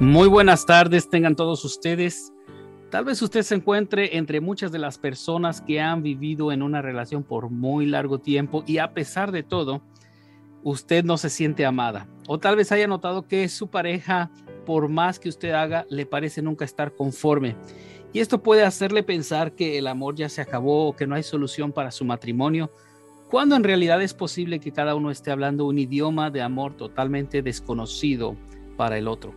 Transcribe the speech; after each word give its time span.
Muy 0.00 0.28
buenas 0.28 0.64
tardes, 0.64 1.10
tengan 1.10 1.36
todos 1.36 1.62
ustedes. 1.62 2.32
Tal 2.90 3.04
vez 3.04 3.20
usted 3.20 3.42
se 3.42 3.56
encuentre 3.56 4.16
entre 4.16 4.40
muchas 4.40 4.72
de 4.72 4.78
las 4.78 4.96
personas 4.96 5.60
que 5.60 5.78
han 5.78 6.02
vivido 6.02 6.52
en 6.52 6.62
una 6.62 6.80
relación 6.80 7.22
por 7.22 7.50
muy 7.50 7.84
largo 7.84 8.18
tiempo 8.18 8.64
y 8.66 8.78
a 8.78 8.94
pesar 8.94 9.30
de 9.30 9.42
todo, 9.42 9.82
usted 10.62 11.04
no 11.04 11.18
se 11.18 11.28
siente 11.28 11.66
amada. 11.66 12.08
O 12.26 12.38
tal 12.38 12.56
vez 12.56 12.72
haya 12.72 12.86
notado 12.86 13.28
que 13.28 13.46
su 13.50 13.68
pareja, 13.68 14.30
por 14.64 14.88
más 14.88 15.18
que 15.18 15.28
usted 15.28 15.50
haga, 15.50 15.84
le 15.90 16.06
parece 16.06 16.40
nunca 16.40 16.64
estar 16.64 16.94
conforme. 16.94 17.54
Y 18.14 18.20
esto 18.20 18.42
puede 18.42 18.64
hacerle 18.64 19.02
pensar 19.02 19.54
que 19.54 19.76
el 19.76 19.86
amor 19.86 20.14
ya 20.14 20.30
se 20.30 20.40
acabó 20.40 20.88
o 20.88 20.96
que 20.96 21.06
no 21.06 21.14
hay 21.14 21.22
solución 21.22 21.72
para 21.72 21.90
su 21.90 22.06
matrimonio, 22.06 22.72
cuando 23.28 23.54
en 23.54 23.64
realidad 23.64 24.00
es 24.00 24.14
posible 24.14 24.60
que 24.60 24.72
cada 24.72 24.94
uno 24.94 25.10
esté 25.10 25.30
hablando 25.30 25.66
un 25.66 25.78
idioma 25.78 26.30
de 26.30 26.40
amor 26.40 26.74
totalmente 26.74 27.42
desconocido 27.42 28.34
para 28.80 28.96
el 28.96 29.08
otro. 29.08 29.34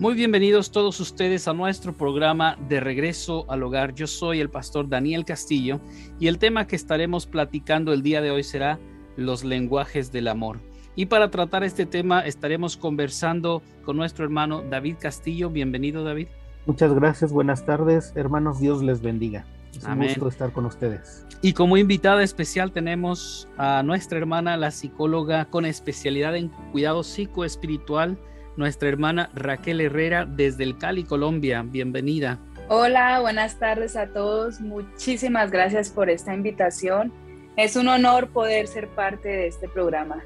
Muy 0.00 0.14
bienvenidos 0.14 0.72
todos 0.72 0.98
ustedes 0.98 1.46
a 1.46 1.52
nuestro 1.52 1.92
programa 1.92 2.56
de 2.68 2.80
regreso 2.80 3.48
al 3.48 3.62
hogar. 3.62 3.94
Yo 3.94 4.08
soy 4.08 4.40
el 4.40 4.50
pastor 4.50 4.88
Daniel 4.88 5.24
Castillo 5.24 5.78
y 6.18 6.26
el 6.26 6.40
tema 6.40 6.66
que 6.66 6.74
estaremos 6.74 7.24
platicando 7.24 7.92
el 7.92 8.02
día 8.02 8.20
de 8.20 8.32
hoy 8.32 8.42
será 8.42 8.80
los 9.16 9.44
lenguajes 9.44 10.10
del 10.10 10.26
amor. 10.26 10.58
Y 10.96 11.06
para 11.06 11.30
tratar 11.30 11.62
este 11.62 11.86
tema 11.86 12.22
estaremos 12.22 12.76
conversando 12.76 13.62
con 13.84 13.96
nuestro 13.96 14.24
hermano 14.24 14.64
David 14.68 14.96
Castillo. 14.98 15.50
Bienvenido 15.50 16.02
David. 16.02 16.26
Muchas 16.66 16.92
gracias, 16.92 17.32
buenas 17.32 17.64
tardes, 17.64 18.12
hermanos, 18.16 18.58
Dios 18.58 18.82
les 18.82 19.02
bendiga. 19.02 19.46
Es 19.72 19.84
un 19.84 20.00
gusto 20.00 20.26
estar 20.26 20.50
con 20.52 20.66
ustedes. 20.66 21.24
Y 21.42 21.52
como 21.52 21.76
invitada 21.76 22.24
especial 22.24 22.72
tenemos 22.72 23.46
a 23.56 23.84
nuestra 23.84 24.18
hermana, 24.18 24.56
la 24.56 24.72
psicóloga 24.72 25.44
con 25.44 25.64
especialidad 25.64 26.34
en 26.34 26.48
cuidado 26.72 27.04
psicoespiritual, 27.04 28.18
nuestra 28.60 28.88
hermana 28.90 29.30
Raquel 29.34 29.80
Herrera 29.80 30.26
desde 30.26 30.62
el 30.62 30.76
Cali, 30.78 31.02
Colombia. 31.02 31.64
Bienvenida. 31.66 32.38
Hola, 32.68 33.18
buenas 33.20 33.58
tardes 33.58 33.96
a 33.96 34.08
todos. 34.08 34.60
Muchísimas 34.60 35.50
gracias 35.50 35.88
por 35.88 36.10
esta 36.10 36.34
invitación. 36.34 37.10
Es 37.56 37.74
un 37.74 37.88
honor 37.88 38.28
poder 38.28 38.68
ser 38.68 38.86
parte 38.88 39.28
de 39.28 39.46
este 39.48 39.66
programa. 39.66 40.22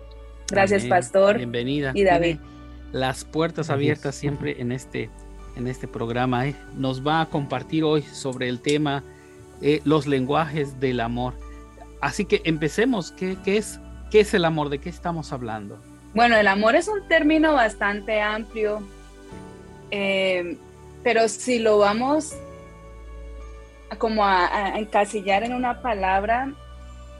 Gracias, 0.51 0.85
Pastor. 0.85 1.39
Bienvenida. 1.39 1.93
Y 1.95 2.03
David. 2.03 2.39
las 2.93 3.25
puertas 3.25 3.71
abiertas 3.71 4.17
siempre 4.17 4.61
en 4.61 4.73
este, 4.73 5.09
en 5.57 5.69
este 5.69 5.87
programa. 5.87 6.49
¿eh? 6.49 6.57
Nos 6.77 7.07
va 7.07 7.23
a 7.23 7.27
compartir 7.27 7.85
hoy 7.85 8.03
sobre 8.03 8.49
el 8.49 8.61
tema 8.61 9.05
eh, 9.63 9.81
los 9.85 10.07
lenguajes 10.09 10.81
del 10.81 11.01
amor. 11.01 11.35
Así 12.01 12.25
que 12.25 12.43
empecemos. 12.45 13.13
¿Qué, 13.13 13.39
qué, 13.45 13.59
es, 13.59 13.81
¿Qué 14.11 14.21
es 14.21 14.35
el 14.35 14.45
amor? 14.45 14.71
¿De 14.71 14.81
qué 14.81 14.91
estamos 14.91 15.33
hablando? 15.33 15.79
Bueno, 16.15 16.37
el 16.37 16.47
amor 16.47 16.77
es 16.77 16.87
un 16.87 17.07
término 17.09 17.55
bastante 17.55 18.21
amplio, 18.21 18.83
eh, 19.91 20.57
pero 21.03 21.27
si 21.27 21.59
lo 21.59 21.79
vamos 21.79 22.37
a, 23.91 23.97
como 23.97 24.25
a, 24.25 24.79
encasillar 24.79 25.43
en 25.43 25.53
una 25.53 25.83
palabra, 25.83 26.53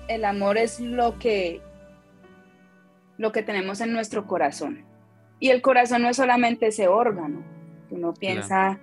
el 0.07 0.25
amor 0.25 0.59
es 0.59 0.79
lo 0.79 1.19
que, 1.19 1.61
lo 3.19 3.33
que 3.33 3.43
tenemos 3.43 3.81
en 3.81 3.93
nuestro 3.93 4.29
corazón. 4.29 4.85
Y 5.41 5.51
el 5.51 5.61
corazón 5.61 6.03
no 6.03 6.09
es 6.09 6.17
solamente 6.17 6.69
ese 6.69 6.87
órgano. 6.87 7.43
Uno 7.91 8.15
piensa 8.15 8.79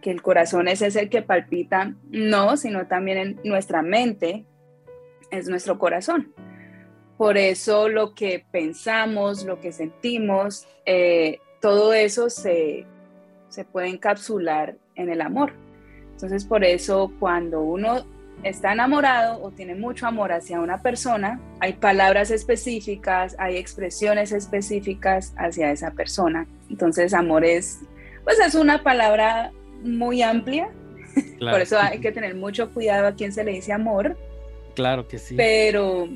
que 0.00 0.10
el 0.10 0.22
corazón 0.22 0.66
es 0.66 0.80
ese 0.80 1.10
que 1.10 1.20
palpita, 1.20 1.94
no, 2.08 2.56
sino 2.56 2.86
también 2.86 3.18
en 3.18 3.40
nuestra 3.44 3.82
mente 3.82 4.46
es 5.30 5.46
nuestro 5.46 5.78
corazón. 5.78 6.32
Por 7.20 7.36
eso 7.36 7.90
lo 7.90 8.14
que 8.14 8.46
pensamos, 8.50 9.44
lo 9.44 9.60
que 9.60 9.72
sentimos, 9.72 10.66
eh, 10.86 11.38
todo 11.60 11.92
eso 11.92 12.30
se, 12.30 12.86
puede 13.72 13.88
encapsular 13.88 14.76
en 14.94 15.10
el 15.10 15.20
amor. 15.20 15.52
Entonces, 16.12 16.46
por 16.46 16.64
eso 16.64 17.12
cuando 17.20 17.60
uno 17.60 18.06
está 18.42 18.72
enamorado 18.72 19.38
o 19.42 19.50
tiene 19.50 19.74
mucho 19.74 20.06
amor 20.06 20.32
hacia 20.32 20.60
una 20.60 20.80
persona, 20.80 21.38
hay 21.60 21.74
palabras 21.74 22.30
específicas, 22.30 23.36
hay 23.38 23.58
expresiones 23.58 24.32
específicas 24.32 25.34
hacia 25.36 25.72
esa 25.72 25.90
persona. 25.90 26.46
Entonces, 26.70 27.12
amor 27.12 27.44
es, 27.44 27.80
pues 28.24 28.38
es 28.40 28.54
una 28.54 28.82
palabra 28.82 29.52
muy 29.82 30.22
amplia. 30.22 30.70
Por 31.38 31.60
eso 31.60 31.78
hay 31.78 32.00
que 32.00 32.12
tener 32.12 32.34
mucho 32.34 32.72
cuidado 32.72 33.08
a 33.08 33.14
quién 33.14 33.30
se 33.30 33.44
le 33.44 33.50
dice 33.50 33.74
amor. 33.74 34.16
Claro 34.74 35.06
que 35.06 35.18
sí. 35.18 35.34
Pero 35.36 36.08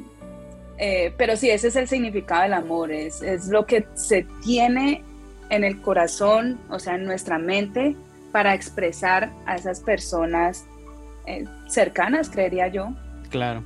eh, 0.79 1.15
pero 1.17 1.37
sí, 1.37 1.51
ese 1.51 1.69
es 1.69 1.77
el 1.77 1.89
significado 1.89 2.43
del 2.43 2.55
amor, 2.55 2.91
es, 2.91 3.23
lo 3.49 3.67
que 3.67 3.87
se 3.95 4.27
tiene 4.43 5.03
en 5.51 5.65
el 5.65 5.81
corazón, 5.81 6.59
o 6.71 6.79
sea, 6.79 6.97
en 6.97 7.05
nuestra 7.05 7.39
mente, 7.39 7.97
para 8.33 8.55
expresar 8.55 9.31
a 9.47 9.55
esas 9.55 9.81
personas 9.81 10.65
eh, 11.27 11.45
cercanas, 11.69 12.29
creería 12.29 12.69
yo. 12.69 12.89
Claro. 13.31 13.63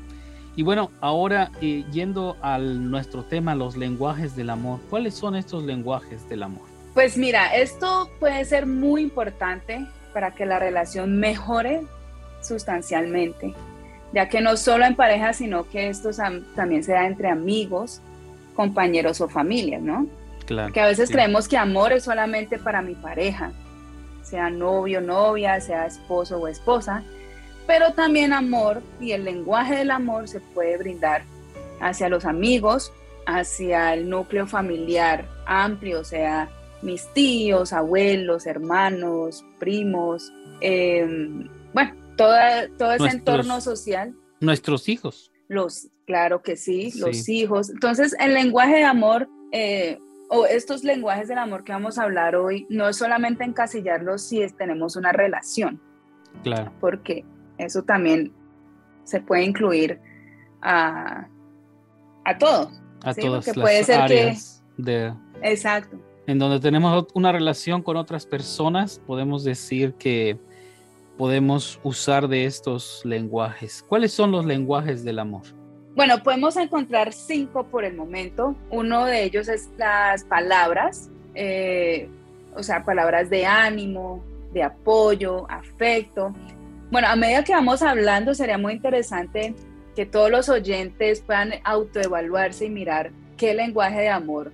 Y 0.57 0.63
bueno, 0.63 0.91
ahora 1.01 1.51
eh, 1.63 1.85
yendo 1.93 2.37
a 2.43 2.59
nuestro 2.59 3.25
tema, 3.25 3.55
los 3.55 3.77
lenguajes 3.77 4.35
del 4.35 4.51
amor, 4.51 4.81
¿cuáles 4.91 5.15
son 5.15 5.37
estos 5.37 5.63
lenguajes 5.63 6.29
del 6.29 6.43
amor? 6.43 6.65
Pues 6.95 7.17
mira, 7.17 7.55
esto 7.55 8.11
puede 8.19 8.45
ser 8.45 8.67
muy 8.67 9.03
importante 9.03 9.87
para 10.13 10.35
que 10.35 10.45
la 10.47 10.59
relación 10.59 11.21
mejore 11.21 11.83
sustancialmente 12.43 13.55
ya 14.13 14.29
que 14.29 14.41
no 14.41 14.57
solo 14.57 14.85
en 14.85 14.97
pareja, 14.97 15.33
sino 15.33 15.69
que 15.69 15.89
esto 15.89 16.11
también 16.55 16.83
se 16.83 16.93
da 16.93 17.07
entre 17.07 17.29
amigos, 17.29 18.01
compañeros 18.55 19.21
o 19.21 19.29
familias, 19.29 19.83
¿no? 19.83 20.07
Claro. 20.47 20.73
Que 20.73 20.81
a 20.81 20.87
veces 20.87 21.11
creemos 21.11 21.47
que 21.47 21.59
amor 21.59 21.93
es 21.93 22.05
solamente 22.05 22.59
para 22.59 22.81
mi 22.81 22.95
pareja, 22.95 23.53
sea 24.23 24.51
novio, 24.51 25.01
novia, 25.01 25.61
sea 25.61 25.87
esposo 25.87 26.39
o 26.39 26.49
esposa, 26.49 27.03
pero 27.67 27.93
también 27.93 28.33
amor 28.33 28.83
y 28.99 29.13
el 29.13 29.25
lenguaje 29.25 29.77
del 29.77 29.91
amor 29.91 30.27
se 30.27 30.41
puede 30.41 30.79
brindar 30.79 31.23
hacia 31.81 32.09
los 32.09 32.25
amigos, 32.25 32.93
hacia 33.27 33.93
el 33.93 34.09
núcleo 34.09 34.47
familiar 34.47 35.27
amplio, 35.47 36.01
o 36.01 36.05
sea, 36.05 36.49
mis 36.83 37.07
tíos, 37.13 37.73
abuelos, 37.73 38.47
hermanos, 38.47 39.45
primos, 39.59 40.33
em, 40.61 41.49
bueno, 41.73 41.93
todo 42.19 42.93
ese 42.93 43.09
entorno 43.09 43.61
social. 43.61 44.15
Nuestros 44.41 44.89
hijos. 44.89 45.33
Los, 45.49 45.89
claro 46.07 46.43
que 46.43 46.57
sí, 46.57 46.93
los 46.99 47.29
hijos. 47.29 47.71
Entonces, 47.71 48.15
el 48.21 48.35
lenguaje 48.35 48.77
de 48.77 48.85
amor, 48.85 49.29
eh, 49.53 49.99
o 50.29 50.45
estos 50.45 50.85
lenguajes 50.85 51.29
del 51.29 51.39
amor 51.39 51.65
que 51.65 51.73
vamos 51.73 51.99
a 51.99 52.03
hablar 52.03 52.37
hoy, 52.37 52.67
no 52.69 52.89
es 52.89 52.97
solamente 52.97 53.45
encasillarlos 53.45 54.23
si 54.23 54.47
tenemos 54.59 54.97
una 54.97 55.13
relación. 55.13 55.81
Claro. 56.43 56.71
Porque 56.81 57.25
eso 57.57 57.83
también 57.83 58.33
se 59.05 59.23
puede 59.23 59.45
incluir 59.45 59.99
a, 60.61 61.27
a 62.25 62.39
todos. 62.39 62.69
A 63.03 63.15
todas 63.15 63.47
las 63.47 63.57
puede 63.57 63.85
ser 63.85 64.01
áreas 64.01 64.63
de... 64.77 65.15
Exacto. 65.43 65.99
En 66.27 66.39
donde 66.39 66.61
tenemos 66.61 67.07
una 67.15 67.33
relación 67.33 67.83
con 67.83 67.97
otras 67.97 68.27
personas, 68.27 69.01
podemos 69.07 69.45
decir 69.45 69.95
que 69.95 70.39
podemos 71.19 71.81
usar 71.83 72.29
de 72.29 72.47
estos 72.47 73.03
lenguajes? 73.05 73.85
¿Cuáles 73.87 74.13
son 74.13 74.31
los 74.31 74.47
lenguajes 74.47 75.05
del 75.05 75.19
amor? 75.19 75.43
Bueno, 75.95 76.23
podemos 76.23 76.57
encontrar 76.57 77.13
cinco 77.13 77.65
por 77.65 77.85
el 77.85 77.95
momento. 77.95 78.55
Uno 78.71 79.05
de 79.05 79.25
ellos 79.25 79.49
es 79.49 79.69
las 79.77 80.23
palabras, 80.25 81.11
eh, 81.35 82.09
o 82.55 82.63
sea, 82.63 82.85
palabras 82.85 83.29
de 83.29 83.45
ánimo, 83.45 84.23
de 84.53 84.63
apoyo, 84.63 85.51
afecto. 85.51 86.33
Bueno, 86.93 87.09
a 87.09 87.17
medida 87.17 87.43
que 87.43 87.53
vamos 87.53 87.83
hablando, 87.83 88.33
sería 88.33 88.57
muy 88.57 88.75
interesante 88.75 89.55
que 89.97 90.07
todos 90.07 90.31
los 90.31 90.49
oyentes 90.49 91.21
puedan 91.21 91.55
autoevaluarse 91.65 92.67
y 92.67 92.71
mirar 92.71 93.11
qué 93.37 93.53
lenguaje 93.55 94.03
de 94.03 94.09
amor 94.09 94.53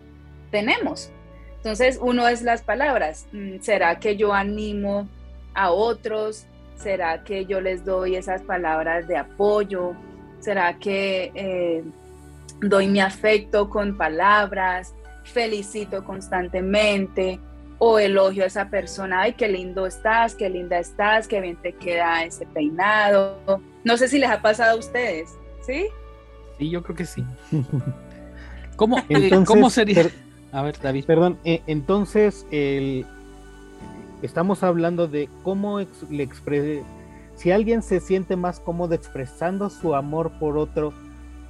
tenemos. 0.50 1.10
Entonces, 1.58 1.99
uno 2.00 2.26
es 2.26 2.40
las 2.40 2.62
palabras. 2.62 3.26
Mm, 3.32 3.60
¿Será 3.60 4.00
que 4.00 4.17
yo 4.17 4.32
animo 4.32 5.06
a 5.52 5.70
otros? 5.70 6.46
¿Será 6.76 7.23
que 7.25 7.47
yo 7.47 7.61
les 7.61 7.85
doy 7.85 8.17
esas 8.17 8.43
palabras 8.43 9.06
de 9.09 9.17
apoyo? 9.17 9.94
¿Será 10.41 10.79
que 10.79 11.32
eh, 11.35 11.85
doy 12.61 12.88
mi 12.88 13.00
afecto 13.00 13.71
con 13.71 13.97
palabras? 13.97 14.94
¿Felicito 15.25 16.05
constantemente? 16.05 17.41
¿O 17.79 17.99
elogio 17.99 18.44
a 18.44 18.47
esa 18.47 18.69
persona? 18.69 19.23
¡Ay, 19.23 19.32
qué 19.32 19.49
lindo 19.49 19.87
estás! 19.87 20.35
¡Qué 20.35 20.49
linda 20.49 20.79
estás! 20.79 21.26
¡Qué 21.26 21.41
bien 21.41 21.56
te 21.56 21.73
queda 21.73 22.25
ese 22.25 22.47
peinado! 22.47 23.38
No 23.85 23.97
sé 23.97 24.09
si 24.09 24.19
les 24.19 24.31
ha 24.31 24.43
pasado 24.43 24.77
a 24.77 24.79
ustedes, 24.79 25.31
¿sí? 25.67 25.87
Sí, 26.59 26.70
yo 26.70 26.82
creo 26.82 26.97
que 26.97 27.06
sí. 27.06 27.25
¿Cómo, 28.77 28.99
eh, 29.09 29.31
¿cómo 29.47 29.70
sería? 29.70 30.06
A 30.53 30.62
ver, 30.62 30.79
David. 30.81 31.05
Perdón, 31.05 31.38
eh, 31.44 31.62
entonces 31.67 32.47
el, 32.50 33.06
Estamos 34.25 34.62
hablando 34.62 35.06
de 35.06 35.29
cómo 35.43 35.81
le 36.09 36.23
exprese, 36.23 36.82
si 37.37 37.50
alguien 37.50 37.82
se 37.82 38.00
siente 38.00 38.37
más 38.37 38.59
cómodo 38.59 38.94
expresando 38.94 39.69
su 39.69 39.94
amor 39.94 40.32
por 40.41 40.56
otro, 40.56 40.94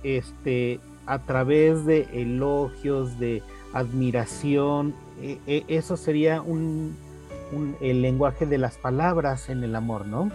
este, 0.03 0.81
a 1.07 1.21
través 1.21 1.87
de 1.87 2.09
elogios, 2.13 3.17
de 3.21 3.45
admiración, 3.73 4.93
e, 5.23 5.39
e, 5.47 5.65
eso 5.69 5.97
sería 5.97 6.43
un, 6.43 6.97
el 7.81 8.03
lenguaje 8.03 8.45
de 8.45 8.59
las 8.59 8.77
palabras 8.77 9.49
en 9.51 9.63
el 9.63 9.77
amor, 9.77 10.05
¿no? 10.07 10.33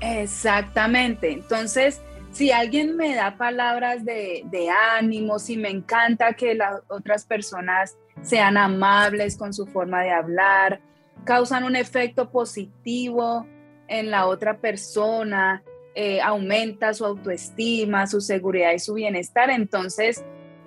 Exactamente. 0.00 1.30
Entonces, 1.30 2.00
si 2.32 2.52
alguien 2.52 2.96
me 2.96 3.14
da 3.14 3.36
palabras 3.36 4.02
de, 4.06 4.44
de 4.46 4.70
ánimo, 4.70 5.38
si 5.38 5.58
me 5.58 5.68
encanta 5.68 6.32
que 6.32 6.54
las 6.54 6.80
otras 6.88 7.26
personas 7.26 7.98
sean 8.22 8.56
amables 8.56 9.36
con 9.36 9.52
su 9.52 9.66
forma 9.66 10.00
de 10.00 10.10
hablar, 10.12 10.80
causan 11.24 11.64
un 11.64 11.76
efecto 11.76 12.30
positivo 12.30 13.46
en 13.88 14.10
la 14.10 14.26
otra 14.26 14.58
persona, 14.58 15.62
eh, 15.94 16.20
aumenta 16.20 16.94
su 16.94 17.04
autoestima, 17.04 18.06
su 18.06 18.20
seguridad 18.20 18.72
y 18.72 18.78
su 18.78 18.94
bienestar. 18.94 19.50
Entonces, 19.50 20.24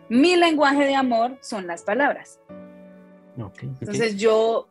mi 0.10 0.36
lenguaje 0.36 0.86
de 0.86 0.96
amor 0.96 1.38
son 1.42 1.68
las 1.68 1.84
palabras. 1.84 2.40
Entonces 3.80 4.18
yo, 4.18 4.68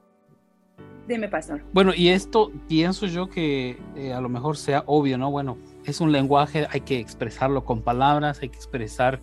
dime, 1.09 1.29
pastor. 1.29 1.65
Bueno, 1.73 1.93
y 1.95 2.09
esto 2.09 2.53
pienso 2.69 3.07
yo 3.07 3.29
que 3.29 3.79
eh, 3.97 4.13
a 4.13 4.21
lo 4.21 4.29
mejor 4.29 4.57
sea 4.57 4.85
obvio, 4.87 5.19
¿no? 5.19 5.31
Bueno, 5.31 5.59
es 5.85 6.01
un 6.01 6.13
lenguaje, 6.13 6.67
hay 6.71 6.83
que 6.83 6.99
expresarlo 6.99 7.65
con 7.65 7.83
palabras, 7.83 8.41
hay 8.41 8.51
que 8.51 8.57
expresar 8.57 9.21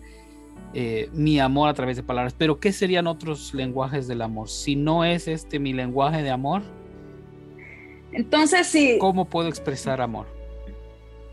eh, 0.72 1.08
mi 1.12 1.40
amor 1.40 1.68
a 1.68 1.74
través 1.74 1.96
de 1.96 2.02
palabras. 2.02 2.34
Pero 2.36 2.60
¿qué 2.60 2.72
serían 2.72 3.06
otros 3.06 3.54
lenguajes 3.54 4.06
del 4.06 4.22
amor? 4.22 4.48
Si 4.48 4.76
no 4.76 5.04
es 5.04 5.28
este 5.28 5.58
mi 5.58 5.72
lenguaje 5.72 6.22
de 6.22 6.30
amor, 6.30 6.62
entonces 8.12 8.66
sí. 8.66 8.98
¿Cómo 9.00 9.24
puedo 9.24 9.48
expresar 9.48 10.00
amor? 10.00 10.26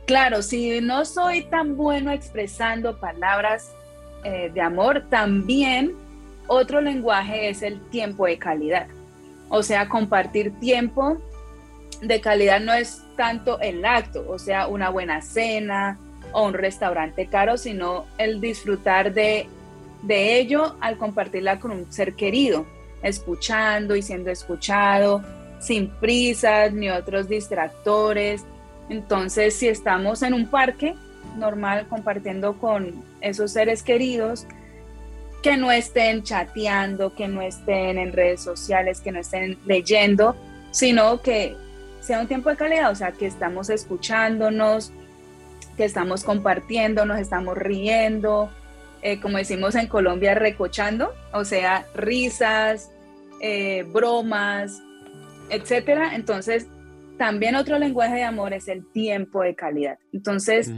Claro, 0.05 0.41
si 0.41 0.79
no 0.81 1.05
soy 1.05 1.43
tan 1.43 1.75
bueno 1.75 2.11
expresando 2.11 2.99
palabras 2.99 3.73
eh, 4.23 4.49
de 4.53 4.61
amor, 4.61 5.05
también 5.09 5.93
otro 6.47 6.81
lenguaje 6.81 7.49
es 7.49 7.61
el 7.61 7.81
tiempo 7.89 8.25
de 8.25 8.37
calidad. 8.37 8.87
O 9.49 9.63
sea, 9.63 9.89
compartir 9.89 10.57
tiempo 10.59 11.17
de 12.01 12.21
calidad 12.21 12.59
no 12.59 12.73
es 12.73 13.03
tanto 13.15 13.59
el 13.59 13.83
acto, 13.85 14.25
o 14.29 14.39
sea, 14.39 14.67
una 14.67 14.89
buena 14.89 15.21
cena 15.21 15.99
o 16.31 16.45
un 16.45 16.53
restaurante 16.53 17.27
caro, 17.27 17.57
sino 17.57 18.05
el 18.17 18.41
disfrutar 18.41 19.13
de, 19.13 19.47
de 20.01 20.39
ello 20.39 20.75
al 20.81 20.97
compartirla 20.97 21.59
con 21.59 21.71
un 21.71 21.91
ser 21.91 22.13
querido, 22.13 22.65
escuchando 23.01 23.95
y 23.95 24.01
siendo 24.01 24.31
escuchado, 24.31 25.23
sin 25.59 25.89
prisas 25.89 26.73
ni 26.73 26.89
otros 26.89 27.27
distractores. 27.27 28.45
Entonces, 28.89 29.55
si 29.55 29.67
estamos 29.67 30.21
en 30.23 30.33
un 30.33 30.47
parque 30.47 30.95
normal 31.35 31.87
compartiendo 31.87 32.57
con 32.57 33.03
esos 33.21 33.51
seres 33.51 33.83
queridos, 33.83 34.45
que 35.43 35.57
no 35.57 35.71
estén 35.71 36.23
chateando, 36.23 37.13
que 37.13 37.27
no 37.27 37.41
estén 37.41 37.97
en 37.97 38.11
redes 38.11 38.41
sociales, 38.41 39.01
que 39.01 39.11
no 39.11 39.19
estén 39.19 39.57
leyendo, 39.65 40.35
sino 40.71 41.21
que 41.21 41.55
sea 42.01 42.19
un 42.19 42.27
tiempo 42.27 42.49
de 42.49 42.55
calidad, 42.55 42.91
o 42.91 42.95
sea, 42.95 43.11
que 43.11 43.27
estamos 43.27 43.69
escuchándonos, 43.69 44.91
que 45.77 45.85
estamos 45.85 46.23
compartiendo, 46.23 47.05
nos 47.05 47.19
estamos 47.19 47.57
riendo, 47.57 48.49
eh, 49.01 49.21
como 49.21 49.37
decimos 49.37 49.75
en 49.75 49.87
Colombia, 49.87 50.33
recochando, 50.33 51.13
o 51.31 51.45
sea, 51.45 51.85
risas, 51.93 52.91
eh, 53.39 53.83
bromas, 53.93 54.81
etcétera. 55.49 56.15
Entonces, 56.15 56.67
también 57.17 57.55
otro 57.55 57.79
lenguaje 57.79 58.15
de 58.15 58.23
amor 58.23 58.53
es 58.53 58.67
el 58.67 58.85
tiempo 58.91 59.43
de 59.43 59.55
calidad. 59.55 59.97
Entonces, 60.11 60.71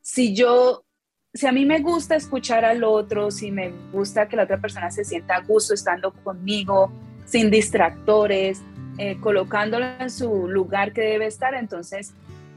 si 0.00 0.34
yo, 0.34 0.84
si 1.32 1.46
a 1.46 1.52
mí 1.52 1.66
me 1.66 1.80
gusta 1.80 2.16
escuchar 2.16 2.64
al 2.64 2.84
otro, 2.84 3.30
si 3.30 3.50
me 3.50 3.72
gusta 3.92 4.28
que 4.28 4.36
la 4.36 4.44
otra 4.44 4.60
persona 4.60 4.90
se 4.90 5.04
sienta 5.04 5.36
a 5.36 5.40
gusto 5.42 5.74
estando 5.74 6.12
conmigo, 6.12 6.90
sin 7.26 7.50
distractores, 7.50 8.62
eh, 8.98 9.18
colocándolo 9.20 9.86
en 10.00 10.10
su 10.10 10.48
lugar 10.48 10.92
que 10.92 11.02
debe 11.02 11.26
estar, 11.26 11.54
entonces 11.54 12.14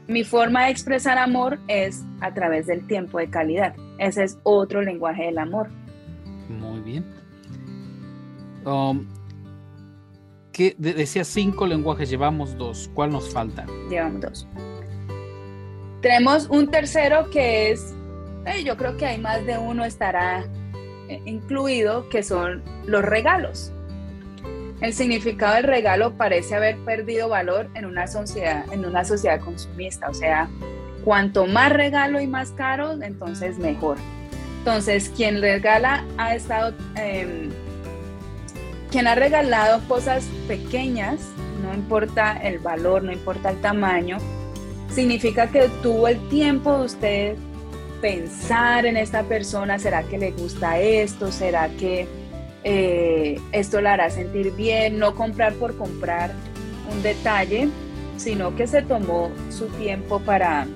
mi 0.08 0.24
forma 0.24 0.64
de 0.64 0.70
expresar 0.70 1.18
amor 1.18 1.58
es 1.68 2.04
a 2.20 2.32
través 2.34 2.66
del 2.66 2.86
tiempo 2.86 3.18
de 3.18 3.30
calidad. 3.30 3.74
Ese 3.98 4.24
es 4.24 4.38
otro 4.42 4.82
lenguaje 4.82 5.24
del 5.24 5.38
amor. 5.38 5.68
Muy 6.48 6.80
bien. 6.80 7.04
Um, 8.64 9.06
¿Qué, 10.52 10.74
decía 10.78 11.24
cinco 11.24 11.66
lenguajes, 11.66 12.10
llevamos 12.10 12.56
dos. 12.58 12.90
¿Cuál 12.94 13.10
nos 13.10 13.32
falta? 13.32 13.66
Llevamos 13.88 14.20
dos. 14.20 14.48
Tenemos 16.02 16.48
un 16.50 16.68
tercero 16.68 17.30
que 17.30 17.70
es, 17.70 17.94
eh, 18.46 18.64
yo 18.64 18.76
creo 18.76 18.96
que 18.96 19.06
hay 19.06 19.18
más 19.18 19.46
de 19.46 19.56
uno 19.56 19.84
estará 19.84 20.44
eh, 21.08 21.22
incluido, 21.24 22.08
que 22.08 22.22
son 22.22 22.62
los 22.86 23.02
regalos. 23.02 23.72
El 24.82 24.92
significado 24.92 25.54
del 25.54 25.64
regalo 25.64 26.14
parece 26.16 26.56
haber 26.56 26.76
perdido 26.78 27.28
valor 27.28 27.70
en 27.74 27.84
una 27.84 28.08
sociedad, 28.08 28.64
en 28.72 28.84
una 28.84 29.04
sociedad 29.04 29.40
consumista. 29.40 30.10
O 30.10 30.14
sea, 30.14 30.48
cuanto 31.04 31.46
más 31.46 31.72
regalo 31.72 32.20
y 32.20 32.26
más 32.26 32.50
caro, 32.50 33.00
entonces 33.00 33.58
mejor. 33.58 33.96
Entonces, 34.58 35.08
quien 35.16 35.40
regala 35.40 36.04
ha 36.18 36.34
estado 36.34 36.74
em, 36.96 37.50
quien 38.90 39.06
ha 39.06 39.14
regalado 39.14 39.80
cosas 39.86 40.24
pequeñas, 40.48 41.20
no 41.62 41.72
importa 41.72 42.36
el 42.42 42.58
valor, 42.58 43.04
no 43.04 43.12
importa 43.12 43.50
el 43.50 43.60
tamaño, 43.60 44.18
significa 44.92 45.46
que 45.46 45.68
tuvo 45.80 46.08
el 46.08 46.28
tiempo 46.28 46.78
de 46.78 46.84
usted 46.84 47.36
pensar 48.00 48.84
en 48.84 48.96
esta 48.96 49.22
persona, 49.22 49.78
¿será 49.78 50.02
que 50.02 50.18
le 50.18 50.32
gusta 50.32 50.80
esto? 50.80 51.30
¿Será 51.30 51.68
que 51.68 52.08
eh, 52.64 53.40
esto 53.52 53.80
la 53.80 53.94
hará 53.94 54.10
sentir 54.10 54.52
bien? 54.52 54.98
No 54.98 55.14
comprar 55.14 55.54
por 55.54 55.76
comprar 55.76 56.32
un 56.90 57.02
detalle, 57.02 57.68
sino 58.16 58.54
que 58.56 58.66
se 58.66 58.82
tomó 58.82 59.30
su 59.50 59.66
tiempo 59.66 60.20
para, 60.20 60.66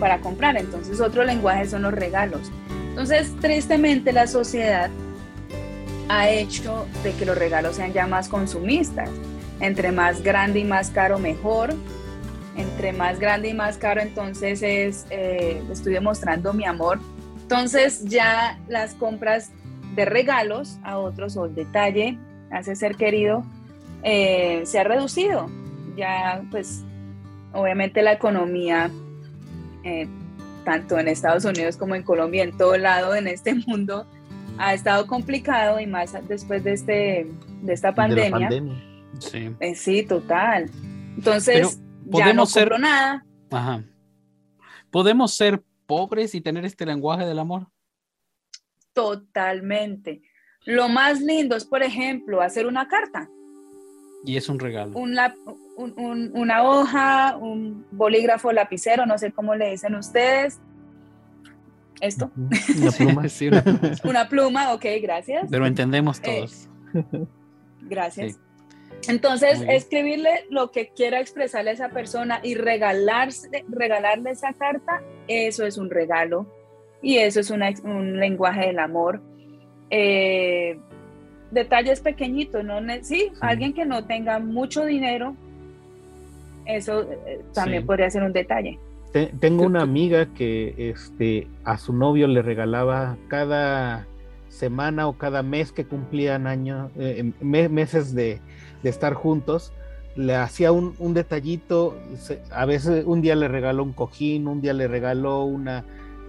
para 0.00 0.20
comprar. 0.20 0.56
Entonces 0.56 1.00
otro 1.00 1.24
lenguaje 1.24 1.68
son 1.68 1.82
los 1.82 1.92
regalos. 1.92 2.50
Entonces, 2.88 3.30
tristemente 3.42 4.10
la 4.10 4.26
sociedad 4.26 4.88
ha 6.08 6.30
hecho 6.30 6.86
de 7.02 7.12
que 7.12 7.26
los 7.26 7.36
regalos 7.36 7.76
sean 7.76 7.92
ya 7.92 8.06
más 8.06 8.28
consumistas. 8.28 9.10
Entre 9.60 9.92
más 9.92 10.22
grande 10.22 10.60
y 10.60 10.64
más 10.64 10.90
caro, 10.90 11.18
mejor. 11.18 11.74
Entre 12.56 12.94
más 12.94 13.18
grande 13.18 13.50
y 13.50 13.54
más 13.54 13.76
caro, 13.76 14.00
entonces 14.00 14.62
es, 14.62 15.04
eh, 15.10 15.62
estoy 15.70 15.92
demostrando 15.92 16.54
mi 16.54 16.64
amor. 16.64 16.98
Entonces 17.42 18.02
ya 18.04 18.58
las 18.66 18.94
compras 18.94 19.50
de 19.96 20.04
regalos 20.04 20.78
a 20.84 20.98
otros 20.98 21.36
o 21.36 21.46
el 21.46 21.54
detalle, 21.54 22.18
hace 22.50 22.76
ser 22.76 22.96
querido, 22.96 23.44
eh, 24.02 24.62
se 24.64 24.78
ha 24.78 24.84
reducido. 24.84 25.50
Ya 25.96 26.42
pues 26.50 26.84
obviamente 27.52 28.02
la 28.02 28.12
economía, 28.12 28.90
eh, 29.82 30.06
tanto 30.64 30.98
en 30.98 31.08
Estados 31.08 31.44
Unidos 31.44 31.76
como 31.76 31.94
en 31.94 32.02
Colombia, 32.02 32.44
en 32.44 32.56
todo 32.56 32.76
lado 32.76 33.14
en 33.14 33.26
este 33.26 33.54
mundo, 33.66 34.06
ha 34.58 34.74
estado 34.74 35.06
complicado 35.06 35.80
y 35.80 35.86
más 35.86 36.14
después 36.28 36.62
de, 36.62 36.72
este, 36.74 37.26
de 37.62 37.72
esta 37.72 37.94
pandemia. 37.94 38.48
Sí. 39.18 39.50
Eh, 39.60 39.74
sí, 39.74 40.02
total. 40.02 40.70
Entonces, 41.16 41.80
ya 42.04 42.34
no 42.34 42.44
ser... 42.44 42.78
nada. 42.78 43.24
Ajá. 43.50 43.82
¿Podemos 44.90 45.34
ser 45.34 45.62
pobres 45.86 46.34
y 46.34 46.40
tener 46.40 46.64
este 46.64 46.84
lenguaje 46.84 47.24
del 47.24 47.38
amor? 47.38 47.68
Totalmente. 48.96 50.22
Lo 50.64 50.88
más 50.88 51.20
lindo 51.20 51.54
es, 51.54 51.66
por 51.66 51.82
ejemplo, 51.82 52.40
hacer 52.40 52.66
una 52.66 52.88
carta. 52.88 53.28
Y 54.24 54.38
es 54.38 54.48
un 54.48 54.58
regalo. 54.58 54.98
una 54.98 56.62
hoja, 56.62 57.36
un 57.36 57.84
bolígrafo, 57.90 58.52
lapicero, 58.52 59.04
no 59.04 59.18
sé 59.18 59.32
cómo 59.32 59.54
le 59.54 59.70
dicen 59.70 59.94
ustedes, 59.96 60.60
esto. 62.00 62.30
Una 62.34 62.90
pluma. 62.96 63.28
sí, 63.28 63.48
una 63.48 63.62
pluma. 63.62 63.80
una 64.04 64.28
pluma, 64.30 64.72
ok, 64.72 64.84
gracias. 65.02 65.46
Pero 65.50 65.66
entendemos 65.66 66.18
eh, 66.22 66.22
todos. 66.24 66.68
gracias. 67.82 68.40
Entonces, 69.08 69.62
escribirle 69.68 70.46
lo 70.48 70.70
que 70.70 70.88
quiera 70.88 71.20
expresarle 71.20 71.68
a 71.68 71.74
esa 71.74 71.90
persona 71.90 72.40
y 72.42 72.54
regalarse, 72.54 73.62
regalarle 73.68 74.30
esa 74.30 74.54
carta, 74.54 75.02
eso 75.28 75.66
es 75.66 75.76
un 75.76 75.90
regalo 75.90 76.46
y 77.02 77.18
eso 77.18 77.40
es 77.40 77.50
un 77.50 78.18
lenguaje 78.18 78.66
del 78.66 78.78
amor. 78.78 79.20
Eh, 79.90 80.78
detalles 81.50 82.00
pequeñitos, 82.00 82.64
¿no? 82.64 82.80
Sí, 83.02 83.30
alguien 83.40 83.72
que 83.72 83.84
no 83.84 84.04
tenga 84.04 84.38
mucho 84.38 84.84
dinero, 84.84 85.36
eso 86.64 87.02
eh, 87.26 87.40
también 87.54 87.86
podría 87.86 88.10
ser 88.10 88.22
un 88.22 88.32
detalle 88.32 88.78
tengo 89.40 89.64
una 89.64 89.82
amiga 89.82 90.26
que 90.26 90.90
este, 90.90 91.48
a 91.64 91.78
su 91.78 91.92
novio 91.92 92.26
le 92.26 92.42
regalaba 92.42 93.16
cada 93.28 94.06
semana 94.48 95.06
o 95.08 95.14
cada 95.14 95.42
mes 95.42 95.72
que 95.72 95.84
cumplían 95.84 96.46
años, 96.46 96.90
eh, 96.98 97.32
meses 97.40 98.14
de, 98.14 98.40
estar 98.82 99.14
juntos, 99.14 99.72
le 100.14 100.36
hacía 100.36 100.70
un, 100.70 100.94
detallito, 101.12 101.96
a 102.52 102.66
veces 102.66 103.04
un 103.04 103.20
día 103.20 103.34
le 103.34 103.48
regaló 103.48 103.82
un 103.82 103.92
cojín, 103.92 104.46
un 104.46 104.60
día 104.60 104.74
le 104.74 104.86
regaló 104.86 105.42
una, 105.42 105.84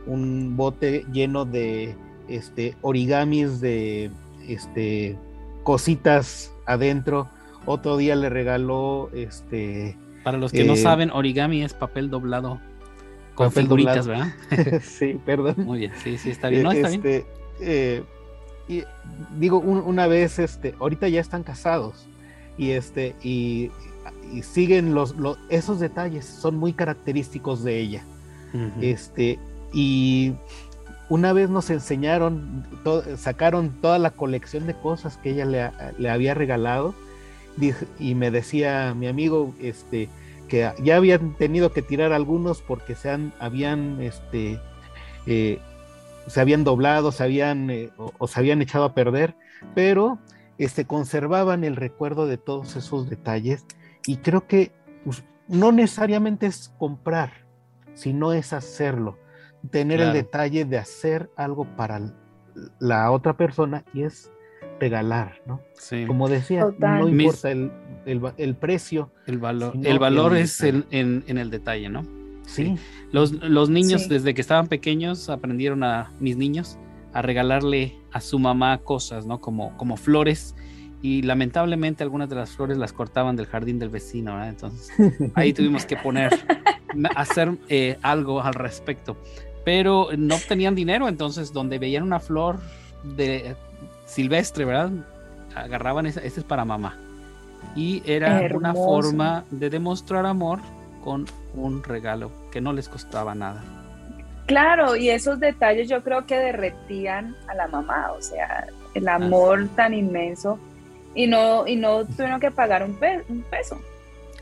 un 0.07 0.57
bote 0.57 1.05
lleno 1.11 1.45
de 1.45 1.95
este, 2.27 2.75
origamis 2.81 3.61
de 3.61 4.11
este, 4.47 5.17
cositas 5.63 6.53
adentro. 6.65 7.29
Otro 7.65 7.97
día 7.97 8.15
le 8.15 8.29
regaló 8.29 9.09
este. 9.13 9.97
Para 10.23 10.37
los 10.37 10.51
que 10.51 10.63
no 10.63 10.75
saben, 10.75 11.11
origami 11.11 11.63
es 11.63 11.73
papel 11.73 12.09
doblado 12.09 12.59
con 13.35 13.51
figuritas, 13.51 14.07
¿verdad? 14.07 14.33
sí, 14.81 15.19
perdón. 15.25 15.55
Muy 15.57 15.79
bien, 15.79 15.91
sí, 16.03 16.17
sí, 16.17 16.31
está 16.31 16.49
bien. 16.49 16.63
No, 16.63 16.71
está 16.71 16.89
este, 16.89 17.25
y, 18.67 18.83
digo, 19.39 19.59
una 19.59 20.07
vez, 20.07 20.39
este, 20.39 20.75
ahorita 20.79 21.07
ya 21.07 21.21
están 21.21 21.43
casados 21.43 22.07
y 22.57 22.71
este, 22.71 23.15
y, 23.23 23.71
siguen 24.41 24.93
los, 24.93 25.15
esos 25.49 25.79
detalles, 25.79 26.25
son 26.25 26.57
muy 26.57 26.73
característicos 26.73 27.63
de 27.63 27.79
ella. 27.79 28.03
Este, 28.81 29.37
y 29.73 30.33
una 31.09 31.33
vez 31.33 31.49
nos 31.49 31.69
enseñaron, 31.69 32.65
sacaron 33.17 33.81
toda 33.81 33.97
la 33.99 34.11
colección 34.11 34.67
de 34.67 34.73
cosas 34.73 35.17
que 35.17 35.31
ella 35.31 35.71
le, 35.97 36.09
había 36.09 36.33
regalado 36.33 36.93
y 37.99 38.15
me 38.15 38.29
decía 38.29 38.93
mi 38.93 39.07
amigo, 39.07 39.53
este, 39.61 40.09
que 40.47 40.71
ya 40.83 40.95
habían 40.95 41.33
tenido 41.35 41.71
que 41.71 41.81
tirar 41.81 42.13
algunos 42.13 42.61
porque 42.61 42.95
se 42.95 43.09
han, 43.09 43.33
habían, 43.39 44.01
este, 44.01 44.59
eh, 45.25 45.59
se 46.27 46.41
habían 46.41 46.63
doblado, 46.63 47.11
se 47.11 47.23
habían, 47.23 47.69
eh, 47.69 47.89
o, 47.97 48.27
se 48.27 48.39
habían 48.39 48.61
echado 48.61 48.85
a 48.85 48.93
perder, 48.93 49.35
pero 49.75 50.19
este, 50.57 50.85
conservaban 50.85 51.63
el 51.63 51.75
recuerdo 51.75 52.27
de 52.27 52.37
todos 52.37 52.75
esos 52.75 53.09
detalles 53.09 53.65
y 54.05 54.17
creo 54.17 54.47
que 54.47 54.71
pues, 55.03 55.23
no 55.47 55.71
necesariamente 55.71 56.47
es 56.47 56.73
comprar, 56.77 57.31
sino 57.93 58.33
es 58.33 58.53
hacerlo, 58.53 59.17
tener 59.71 60.01
el 60.01 60.13
detalle 60.13 60.65
de 60.65 60.77
hacer 60.77 61.29
algo 61.35 61.65
para 61.75 62.13
la 62.79 63.11
otra 63.11 63.35
persona 63.37 63.83
y 63.93 64.03
es 64.03 64.31
regalar, 64.79 65.41
¿no? 65.45 65.61
Como 66.07 66.29
decía, 66.29 66.67
no 66.77 67.07
importa 67.07 67.51
el, 67.51 67.71
el, 68.05 68.55
precio. 68.55 69.11
El 69.25 69.39
valor, 69.39 69.73
el 69.83 69.99
valor 69.99 70.35
es 70.35 70.61
en, 70.61 70.85
en, 70.91 71.37
el 71.37 71.49
detalle, 71.49 71.89
¿no? 71.89 72.05
Sí. 72.45 72.75
Los, 73.11 73.31
los 73.31 73.69
niños 73.69 74.07
desde 74.07 74.33
que 74.33 74.41
estaban 74.41 74.67
pequeños 74.67 75.29
aprendieron 75.29 75.83
a 75.83 76.11
mis 76.19 76.37
niños 76.37 76.77
a 77.13 77.21
regalarle 77.21 77.95
a 78.11 78.21
su 78.21 78.39
mamá 78.39 78.77
cosas, 78.79 79.25
¿no? 79.25 79.41
Como, 79.41 79.75
como 79.77 79.97
flores 79.97 80.55
y 81.01 81.21
lamentablemente 81.21 82.03
algunas 82.03 82.29
de 82.29 82.35
las 82.35 82.51
flores 82.51 82.77
las 82.77 82.93
cortaban 82.93 83.35
del 83.35 83.45
jardín 83.45 83.79
del 83.79 83.89
vecino, 83.89 84.33
¿verdad? 84.33 84.49
Entonces 84.49 84.91
ahí 85.35 85.53
tuvimos 85.53 85.85
que 85.85 85.97
poner, 85.97 86.31
hacer 87.15 87.51
eh, 87.69 87.97
algo 88.01 88.41
al 88.41 88.53
respecto. 88.53 89.17
Pero 89.65 90.09
no 90.17 90.37
tenían 90.47 90.75
dinero, 90.75 91.07
entonces 91.09 91.51
donde 91.51 91.77
veían 91.79 92.03
una 92.03 92.19
flor 92.19 92.59
de 93.03 93.55
silvestre, 94.05 94.65
¿verdad? 94.65 94.91
Agarraban 95.55 96.05
esa, 96.05 96.21
este 96.21 96.39
es 96.39 96.45
para 96.45 96.65
mamá. 96.65 96.97
Y 97.75 98.01
era 98.05 98.47
una 98.53 98.73
forma 98.73 99.43
de 99.51 99.69
demostrar 99.69 100.25
amor 100.25 100.59
con 101.03 101.25
un 101.53 101.83
regalo 101.83 102.31
que 102.51 102.61
no 102.61 102.73
les 102.73 102.87
costaba 102.89 103.35
nada. 103.35 103.63
Claro, 104.47 104.95
y 104.95 105.09
esos 105.09 105.39
detalles 105.39 105.89
yo 105.89 106.01
creo 106.03 106.25
que 106.25 106.37
derretían 106.37 107.35
a 107.47 107.53
la 107.53 107.67
mamá, 107.67 108.11
o 108.17 108.21
sea, 108.21 108.67
el 108.93 109.07
amor 109.09 109.67
tan 109.75 109.93
inmenso 109.93 110.57
y 111.13 111.27
no 111.27 111.67
y 111.67 111.75
no 111.75 112.05
tuvieron 112.05 112.39
que 112.39 112.51
pagar 112.51 112.83
un, 112.83 112.95
peso. 112.95 113.81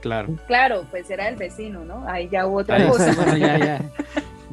Claro. 0.06 0.36
Claro, 0.46 0.86
pues 0.92 1.10
era 1.10 1.28
el 1.30 1.36
vecino, 1.36 1.84
¿no? 1.84 2.08
Ahí 2.08 2.30
ya 2.30 2.46
hubo 2.46 2.58
otra 2.58 2.88
cosa. 2.88 3.12
Bueno, 3.16 3.38
ya, 3.38 3.58
ya, 3.58 3.82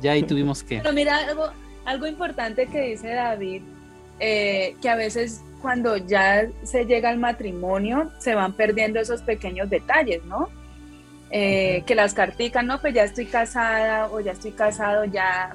ya 0.01 0.13
ahí 0.13 0.23
tuvimos 0.23 0.63
que. 0.63 0.79
Pero 0.79 0.95
mira, 0.95 1.19
algo, 1.29 1.51
algo 1.85 2.07
importante 2.07 2.69
que 2.69 2.81
dice 2.81 3.09
David 3.09 3.61
eh, 4.19 4.77
que 4.81 4.89
a 4.89 4.97
veces 4.97 5.43
cuando 5.61 5.99
ya 5.99 6.47
se 6.63 6.87
llega 6.87 7.11
al 7.11 7.19
matrimonio 7.19 8.11
se 8.19 8.35
van 8.35 8.55
perdiendo 8.55 8.99
esos 8.99 9.21
pequeños 9.21 9.69
detalles, 9.69 10.25
¿no? 10.25 10.49
Eh, 11.31 11.83
que 11.87 11.95
las 11.95 12.15
carticas, 12.15 12.65
no, 12.65 12.81
pues 12.81 12.95
ya 12.95 13.05
estoy 13.05 13.27
casada 13.27 14.09
o 14.11 14.21
ya 14.21 14.33
estoy 14.33 14.53
casado, 14.53 15.05
ya 15.05 15.55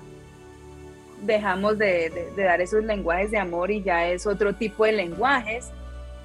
dejamos 1.23 1.79
de, 1.79 2.29
dar 2.37 2.61
esos 2.61 2.83
lenguajes 2.83 3.31
de 3.31 3.39
amor 3.39 3.71
y 3.71 3.81
ya 3.81 4.07
es 4.07 4.27
otro 4.27 4.53
tipo 4.53 4.85
de 4.85 4.91
lenguajes 4.91 5.71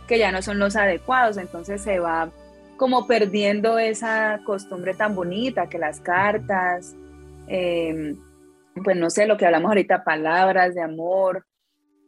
que 0.07 0.19
ya 0.19 0.31
no 0.31 0.43
son 0.43 0.59
los 0.59 0.77
adecuados, 0.77 1.39
entonces 1.39 1.81
se 1.81 2.01
va 2.01 2.29
como 2.77 3.07
perdiendo 3.07 3.79
esa 3.79 4.41
costumbre 4.45 4.95
tan 4.95 5.15
bonita 5.15 5.69
que 5.69 5.79
las 5.79 6.01
cartas, 6.01 6.97
em, 7.47 8.17
pues 8.85 8.97
no 8.97 9.11
sé, 9.11 9.27
lo 9.27 9.37
que 9.37 9.47
hablamos 9.47 9.69
ahorita, 9.69 10.05
palabras 10.05 10.75
de 10.75 10.83
amor, 10.83 11.45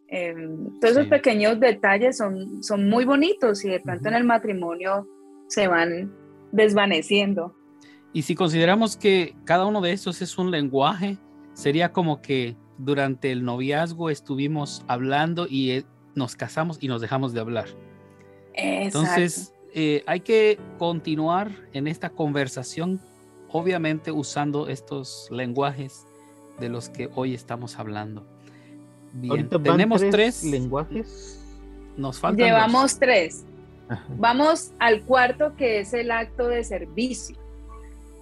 Em, 0.08 0.78
todos 0.80 0.96
esos 0.96 1.08
pequeños 1.08 1.58
detalles 1.58 2.16
son, 2.16 2.62
son 2.62 2.88
muy 2.88 3.04
bonitos 3.04 3.64
y 3.64 3.70
de 3.70 3.80
pronto 3.80 4.08
en 4.08 4.14
el 4.14 4.24
matrimonio 4.24 5.08
se 5.48 5.66
van 5.66 6.12
desvaneciendo. 6.52 7.54
Y 8.12 8.22
si 8.22 8.34
consideramos 8.34 8.96
que 8.96 9.34
cada 9.44 9.66
uno 9.66 9.80
de 9.80 9.92
esos 9.92 10.22
es 10.22 10.38
un 10.38 10.50
lenguaje, 10.50 11.18
sería 11.54 11.92
como 11.92 12.20
que 12.20 12.56
durante 12.78 13.32
el 13.32 13.44
noviazgo 13.44 14.10
estuvimos 14.10 14.84
hablando 14.88 15.46
y 15.48 15.70
eh, 15.70 15.84
nos 16.14 16.36
casamos 16.36 16.78
y 16.80 16.88
nos 16.88 17.00
dejamos 17.00 17.32
de 17.32 17.40
hablar. 17.40 17.66
Entonces, 18.52 19.53
eh, 19.76 20.04
hay 20.06 20.20
que 20.20 20.58
continuar 20.78 21.50
en 21.72 21.88
esta 21.88 22.08
conversación, 22.08 23.00
obviamente 23.48 24.12
usando 24.12 24.68
estos 24.68 25.28
lenguajes 25.32 26.06
de 26.60 26.68
los 26.68 26.88
que 26.88 27.10
hoy 27.16 27.34
estamos 27.34 27.76
hablando. 27.80 28.24
Bien, 29.14 29.48
tenemos 29.48 30.00
tres, 30.10 30.44
lenguajes. 30.44 31.40
Nos 31.96 32.20
faltan. 32.20 32.46
Llevamos 32.46 33.00
tres. 33.00 33.44
Vamos 34.16 34.72
al 34.78 35.02
cuarto 35.02 35.56
que 35.56 35.80
es 35.80 35.92
el 35.92 36.12
acto 36.12 36.46
de 36.46 36.62
servicio. 36.62 37.36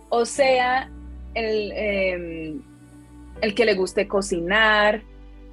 O 0.08 0.24
sea, 0.24 0.90
el, 1.34 1.72
em, 1.72 2.62
el 3.42 3.54
que 3.54 3.66
le 3.66 3.74
guste 3.74 4.08
cocinar, 4.08 5.02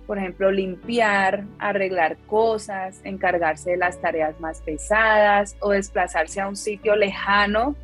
por 0.09 0.17
ejemplo, 0.17 0.49
limpiar, 0.51 1.43
arreglar 1.59 2.17
cosas, 2.25 2.99
encargarse 3.03 3.69
de 3.69 3.77
las 3.77 4.01
tareas 4.01 4.39
más 4.39 4.59
pesadas 4.59 5.55
o 5.59 5.69
desplazarse 5.69 6.41
a 6.41 6.47
un 6.47 6.55
sitio 6.55 6.95
lejano 6.95 7.75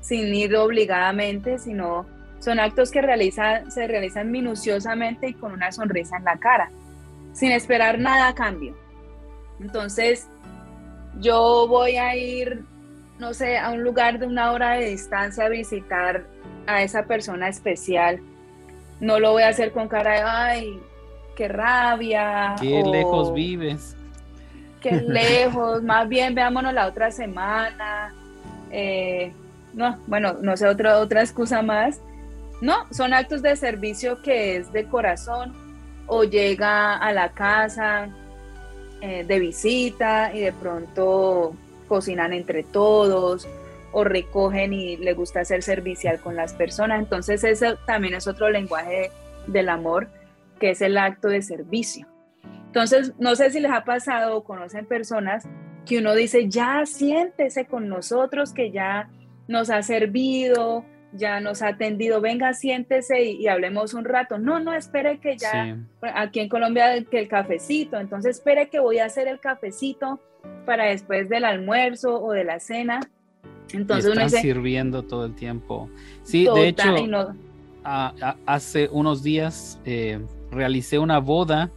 sin 0.00 0.34
ir 0.34 0.56
obligadamente, 0.56 1.60
sino 1.60 2.06
son 2.40 2.58
actos 2.58 2.90
que 2.90 3.02
realiza, 3.02 3.70
se 3.70 3.86
realizan 3.86 4.32
minuciosamente 4.32 5.28
y 5.28 5.34
con 5.34 5.52
una 5.52 5.70
sonrisa 5.70 6.16
en 6.16 6.24
la 6.24 6.38
cara 6.38 6.72
sin 7.34 7.52
esperar 7.52 8.00
nada 8.00 8.26
a 8.26 8.34
cambio. 8.34 8.76
Entonces, 9.60 10.26
yo 11.20 11.68
voy 11.68 11.98
a 11.98 12.16
ir, 12.16 12.64
no 13.20 13.32
sé, 13.32 13.58
a 13.58 13.70
un 13.70 13.84
lugar 13.84 14.18
de 14.18 14.26
una 14.26 14.50
hora 14.50 14.72
de 14.72 14.86
distancia 14.86 15.44
a 15.44 15.48
visitar 15.48 16.24
a 16.66 16.82
esa 16.82 17.04
persona 17.04 17.48
especial. 17.48 18.18
No 18.98 19.20
lo 19.20 19.30
voy 19.30 19.44
a 19.44 19.50
hacer 19.50 19.70
con 19.70 19.86
cara 19.86 20.14
de, 20.14 20.22
ay, 20.22 20.80
qué 21.40 21.48
rabia. 21.48 22.54
Qué 22.60 22.82
lejos 22.82 23.32
vives. 23.32 23.96
Qué 24.82 24.90
lejos, 24.92 25.82
más 25.92 26.06
bien 26.06 26.34
veámonos 26.34 26.74
la 26.74 26.86
otra 26.86 27.10
semana. 27.10 28.12
Eh, 28.70 29.32
no, 29.72 29.98
bueno, 30.06 30.34
no 30.42 30.54
sé, 30.58 30.68
otra, 30.68 30.98
otra 30.98 31.22
excusa 31.22 31.62
más. 31.62 31.98
No, 32.60 32.74
son 32.92 33.14
actos 33.14 33.40
de 33.40 33.56
servicio 33.56 34.20
que 34.20 34.56
es 34.56 34.70
de 34.70 34.84
corazón, 34.84 35.54
o 36.06 36.24
llega 36.24 36.98
a 36.98 37.10
la 37.10 37.30
casa 37.30 38.10
eh, 39.00 39.24
de 39.24 39.38
visita 39.38 40.34
y 40.34 40.40
de 40.40 40.52
pronto 40.52 41.54
cocinan 41.88 42.34
entre 42.34 42.64
todos 42.64 43.48
o 43.92 44.04
recogen 44.04 44.74
y 44.74 44.98
le 44.98 45.14
gusta 45.14 45.42
ser 45.46 45.62
servicial 45.62 46.20
con 46.20 46.36
las 46.36 46.52
personas. 46.52 46.98
Entonces 46.98 47.42
ese 47.44 47.76
también 47.86 48.12
es 48.12 48.26
otro 48.26 48.50
lenguaje 48.50 49.10
del 49.46 49.70
amor, 49.70 50.06
que 50.60 50.70
es 50.70 50.80
el 50.80 50.96
acto 50.96 51.28
de 51.28 51.42
servicio. 51.42 52.06
Entonces, 52.66 53.14
no 53.18 53.34
sé 53.34 53.50
si 53.50 53.58
les 53.58 53.72
ha 53.72 53.82
pasado 53.82 54.36
o 54.36 54.44
conocen 54.44 54.86
personas 54.86 55.48
que 55.84 55.98
uno 55.98 56.14
dice, 56.14 56.48
ya 56.48 56.86
siéntese 56.86 57.64
con 57.64 57.88
nosotros, 57.88 58.52
que 58.52 58.70
ya 58.70 59.08
nos 59.48 59.70
ha 59.70 59.82
servido, 59.82 60.84
ya 61.12 61.40
nos 61.40 61.62
ha 61.62 61.68
atendido, 61.68 62.20
venga, 62.20 62.54
siéntese 62.54 63.24
y, 63.24 63.48
hablemos 63.48 63.94
un 63.94 64.04
rato. 64.04 64.38
No, 64.38 64.60
no, 64.60 64.72
espere 64.72 65.18
que 65.18 65.36
ya, 65.36 65.76
aquí 66.14 66.38
en 66.38 66.48
Colombia, 66.48 67.04
que 67.10 67.18
el 67.18 67.26
cafecito, 67.26 67.98
entonces 67.98 68.36
espere 68.36 68.68
que 68.68 68.78
voy 68.78 68.98
a 68.98 69.06
hacer 69.06 69.26
el 69.26 69.40
cafecito 69.40 70.20
para 70.64 70.84
después 70.84 71.28
del 71.28 71.44
almuerzo 71.44 72.22
o 72.22 72.30
de 72.32 72.44
la 72.44 72.60
cena. 72.60 73.00
Entonces 73.72 74.12
están 74.12 74.30
sirviendo 74.30 75.02
todo 75.02 75.26
el 75.26 75.34
tiempo. 75.34 75.88
Sí, 76.22 76.46
de 76.54 76.68
hecho, 76.68 76.94
hace 77.82 78.88
unos 78.92 79.22
días 79.22 79.80
eh, 79.84 80.20
realicé 80.50 80.98
una 80.98 81.18
boda 81.18 81.70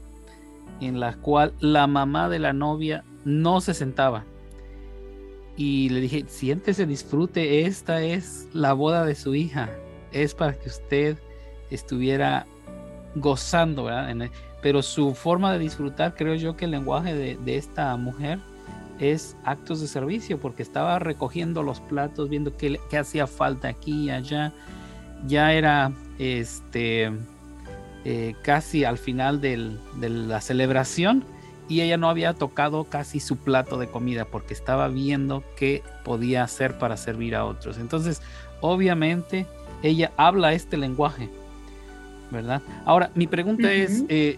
en 0.82 1.00
la 1.00 1.14
cual 1.14 1.54
la 1.60 1.88
mamá 1.88 2.30
de 2.30 2.40
la 2.40 2.54
novia 2.54 3.04
no 3.26 3.62
se 3.62 3.74
sentaba 3.74 4.26
y 5.56 5.90
le 5.90 6.02
dije, 6.02 6.26
siéntese, 6.28 6.86
disfrute, 6.86 7.66
esta 7.66 8.02
es 8.02 8.48
la 8.54 8.74
boda 8.74 9.06
de 9.06 9.16
su 9.16 9.36
hija, 9.36 9.70
es 10.12 10.34
para 10.34 10.54
que 10.54 10.70
usted 10.70 11.18
estuviera 11.70 12.48
gozando, 13.16 13.86
¿verdad? 13.86 14.30
pero 14.62 14.82
su 14.82 15.14
forma 15.14 15.54
de 15.54 15.60
disfrutar, 15.60 16.16
creo 16.16 16.36
yo 16.36 16.56
que 16.56 16.66
el 16.66 16.72
lenguaje 16.72 17.14
de, 17.14 17.56
esta 17.56 17.96
mujer 17.98 18.40
es 19.00 19.36
actos 19.44 19.82
de 19.82 19.88
servicio, 19.88 20.40
porque 20.40 20.64
estaba 20.64 20.98
recogiendo 20.98 21.62
los 21.62 21.80
platos, 21.82 22.30
viendo 22.30 22.56
qué, 22.58 22.80
qué 22.90 22.98
hacía 22.98 23.28
falta 23.28 23.68
aquí 23.68 24.06
y 24.06 24.10
allá. 24.10 24.54
Ya 25.28 25.54
era 25.54 25.92
este 26.18 27.12
eh, 28.06 28.36
casi 28.42 28.84
al 28.84 28.98
final 28.98 29.42
de 29.42 29.78
la 30.00 30.42
celebración 30.42 31.24
y 31.70 31.82
ella 31.82 31.98
no 31.98 32.10
había 32.10 32.34
tocado 32.34 32.84
casi 32.86 33.20
su 33.20 33.38
plato 33.38 33.78
de 33.78 33.88
comida 33.88 34.26
porque 34.26 34.54
estaba 34.54 34.88
viendo 34.90 35.44
qué 35.56 35.82
podía 36.04 36.44
hacer 36.44 36.78
para 36.78 36.98
servir 36.98 37.36
a 37.36 37.46
otros. 37.46 37.78
Entonces, 37.78 38.22
obviamente, 38.62 39.48
ella 39.82 40.12
habla 40.18 40.54
este 40.54 40.78
lenguaje, 40.78 41.30
¿verdad? 42.32 42.62
Ahora, 42.86 43.12
mi 43.16 43.28
pregunta 43.28 43.72
es, 43.72 44.04
eh, 44.10 44.38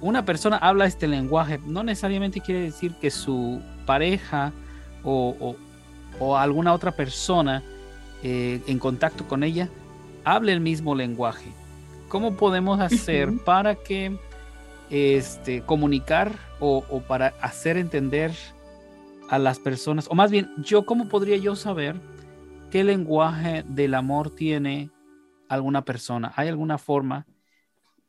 una 0.00 0.24
persona 0.24 0.56
habla 0.56 0.86
este 0.86 1.06
lenguaje, 1.06 1.60
no 1.66 1.82
necesariamente 1.82 2.40
quiere 2.40 2.62
decir 2.62 2.94
que 3.00 3.10
su 3.10 3.60
pareja 3.86 4.52
o, 5.04 5.56
alguna 6.36 6.74
otra 6.74 6.92
persona 6.92 7.62
eh, 8.22 8.60
en 8.66 8.78
contacto 8.78 9.26
con 9.26 9.42
ella 9.42 9.68
hable 10.24 10.52
el 10.52 10.60
mismo 10.60 10.94
lenguaje. 10.94 11.50
¿Cómo 12.10 12.36
podemos 12.36 12.80
hacer 12.80 13.30
para 13.44 13.76
que 13.76 14.18
este, 14.90 15.62
comunicar 15.62 16.32
o, 16.58 16.82
para 17.06 17.34
hacer 17.40 17.76
entender 17.76 18.32
a 19.28 19.38
las 19.38 19.60
personas, 19.60 20.08
o 20.10 20.16
más 20.16 20.32
bien, 20.32 20.50
yo, 20.58 20.84
¿cómo 20.84 21.08
podría 21.08 21.36
yo 21.36 21.54
saber 21.54 21.94
qué 22.72 22.82
lenguaje 22.82 23.64
del 23.68 23.94
amor 23.94 24.34
tiene 24.34 24.90
alguna 25.48 25.84
persona? 25.84 26.32
¿Hay 26.34 26.48
alguna 26.48 26.78
forma? 26.78 27.26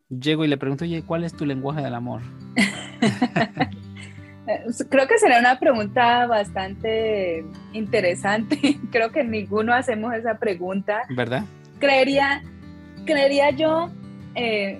Llego 0.10 0.46
y 0.46 0.48
le 0.48 0.58
pregunto, 0.58 0.84
oye, 0.84 1.04
¿cuál 1.04 1.24
es 1.24 1.38
tu 1.38 1.46
lenguaje 1.46 1.84
del 1.84 1.94
amor? 1.94 2.22
Creo 4.90 5.08
que 5.08 5.20
será 5.20 5.40
una 5.40 5.60
pregunta 5.60 6.26
bastante 6.26 7.46
interesante. 7.72 8.80
Creo 8.92 9.12
que 9.12 9.24
ninguno 9.24 9.76
hacemos 9.76 10.16
esa 10.16 10.40
pregunta. 10.40 11.04
¿Verdad? 11.16 11.44
Creería, 11.80 12.42
creería 13.06 13.52
yo, 13.52 13.90
eh, 14.36 14.80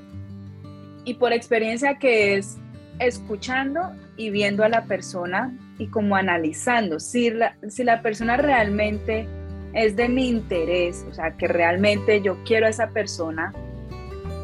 y 1.06 1.16
por 1.16 1.34
experiencia 1.34 1.98
que 1.98 2.38
es 2.38 2.58
escuchando 3.00 3.82
y 4.18 4.30
viendo 4.30 4.64
a 4.64 4.70
la 4.70 4.86
persona 4.86 5.58
y 5.78 5.88
como 5.88 6.16
analizando 6.16 7.00
si 7.00 7.32
la, 7.32 7.56
si 7.68 7.84
la 7.84 8.02
persona 8.02 8.38
realmente 8.38 9.28
es 9.74 9.96
de 9.96 10.10
mi 10.10 10.28
interés, 10.28 11.06
o 11.10 11.14
sea, 11.14 11.36
que 11.38 11.48
realmente 11.48 12.22
yo 12.22 12.38
quiero 12.44 12.68
a 12.68 12.70
esa 12.70 12.90
persona, 12.90 13.54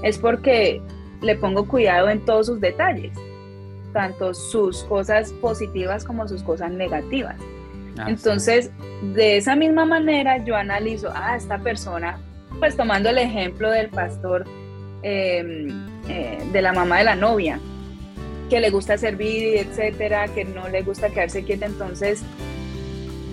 es 0.03 0.17
porque 0.17 0.81
le 1.21 1.35
pongo 1.35 1.67
cuidado 1.67 2.09
en 2.09 2.23
todos 2.25 2.47
sus 2.47 2.61
detalles, 2.61 3.13
tanto 3.93 4.33
sus 4.33 4.83
cosas 4.85 5.31
positivas 5.33 6.03
como 6.03 6.27
sus 6.27 6.43
cosas 6.43 6.71
negativas. 6.71 7.35
Ah, 7.97 8.05
Entonces, 8.07 8.71
de 9.13 9.37
esa 9.37 9.55
misma 9.55 9.85
manera 9.85 10.43
yo 10.43 10.55
analizo, 10.55 11.09
a 11.09 11.33
ah, 11.33 11.35
esta 11.35 11.59
persona 11.59 12.19
pues 12.59 12.75
tomando 12.75 13.09
el 13.09 13.17
ejemplo 13.17 13.69
del 13.69 13.89
pastor, 13.89 14.45
em, 15.03 15.87
eh, 16.09 16.39
de 16.51 16.61
la 16.61 16.73
mamá 16.73 16.99
de 16.99 17.03
la 17.03 17.15
novia, 17.15 17.59
que 18.49 18.59
le 18.59 18.69
gusta 18.69 18.97
servir, 18.97 19.57
etcétera, 19.57 20.27
que 20.29 20.45
no 20.45 20.67
le 20.69 20.81
gusta 20.81 21.09
quedarse 21.09 21.43
quieta, 21.43 21.65
entonces, 21.65 22.21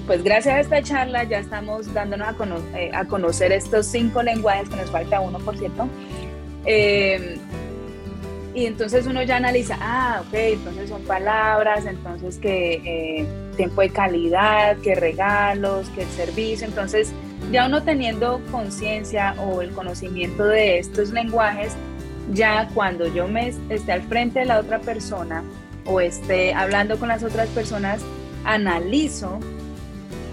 pues 0.06 0.22
gracias 0.22 0.54
a 0.54 0.60
esta 0.60 0.82
charla 0.82 1.24
ya 1.24 1.38
estamos 1.38 1.92
dándonos 1.94 2.28
a, 2.28 2.34
eh, 2.78 2.92
conocer 3.08 3.52
estos 3.52 3.86
cinco 3.86 4.22
lenguajes, 4.22 4.68
que 4.68 4.76
nos 4.76 4.90
falta 4.90 5.20
uno, 5.20 5.38
por 5.38 5.56
cierto. 5.56 5.88
Em, 6.66 7.38
y 8.54 8.66
entonces 8.66 9.06
uno 9.06 9.22
ya 9.22 9.36
analiza, 9.36 9.76
ah, 9.80 10.22
ok, 10.26 10.34
entonces 10.34 10.88
son 10.88 11.02
palabras, 11.02 11.86
entonces 11.86 12.38
que 12.38 12.80
eh, 12.84 13.26
tiempo 13.56 13.80
de 13.80 13.90
calidad, 13.90 14.76
que 14.78 14.94
regalos, 14.94 15.88
que 15.90 16.04
servicio, 16.04 16.66
entonces 16.66 17.12
ya 17.50 17.66
uno 17.66 17.82
teniendo 17.82 18.40
conciencia 18.50 19.34
o 19.38 19.62
el 19.62 19.70
conocimiento 19.70 20.44
de 20.44 20.78
estos 20.78 21.10
lenguajes, 21.10 21.74
ya 22.32 22.68
cuando 22.74 23.06
yo 23.06 23.28
me 23.28 23.52
esté 23.68 23.92
al 23.92 24.02
frente 24.02 24.40
de 24.40 24.46
la 24.46 24.58
otra 24.58 24.78
persona 24.80 25.44
o 25.84 26.00
esté 26.00 26.54
hablando 26.54 26.98
con 26.98 27.08
las 27.08 27.22
otras 27.22 27.48
personas, 27.50 28.00
analizo 28.44 29.40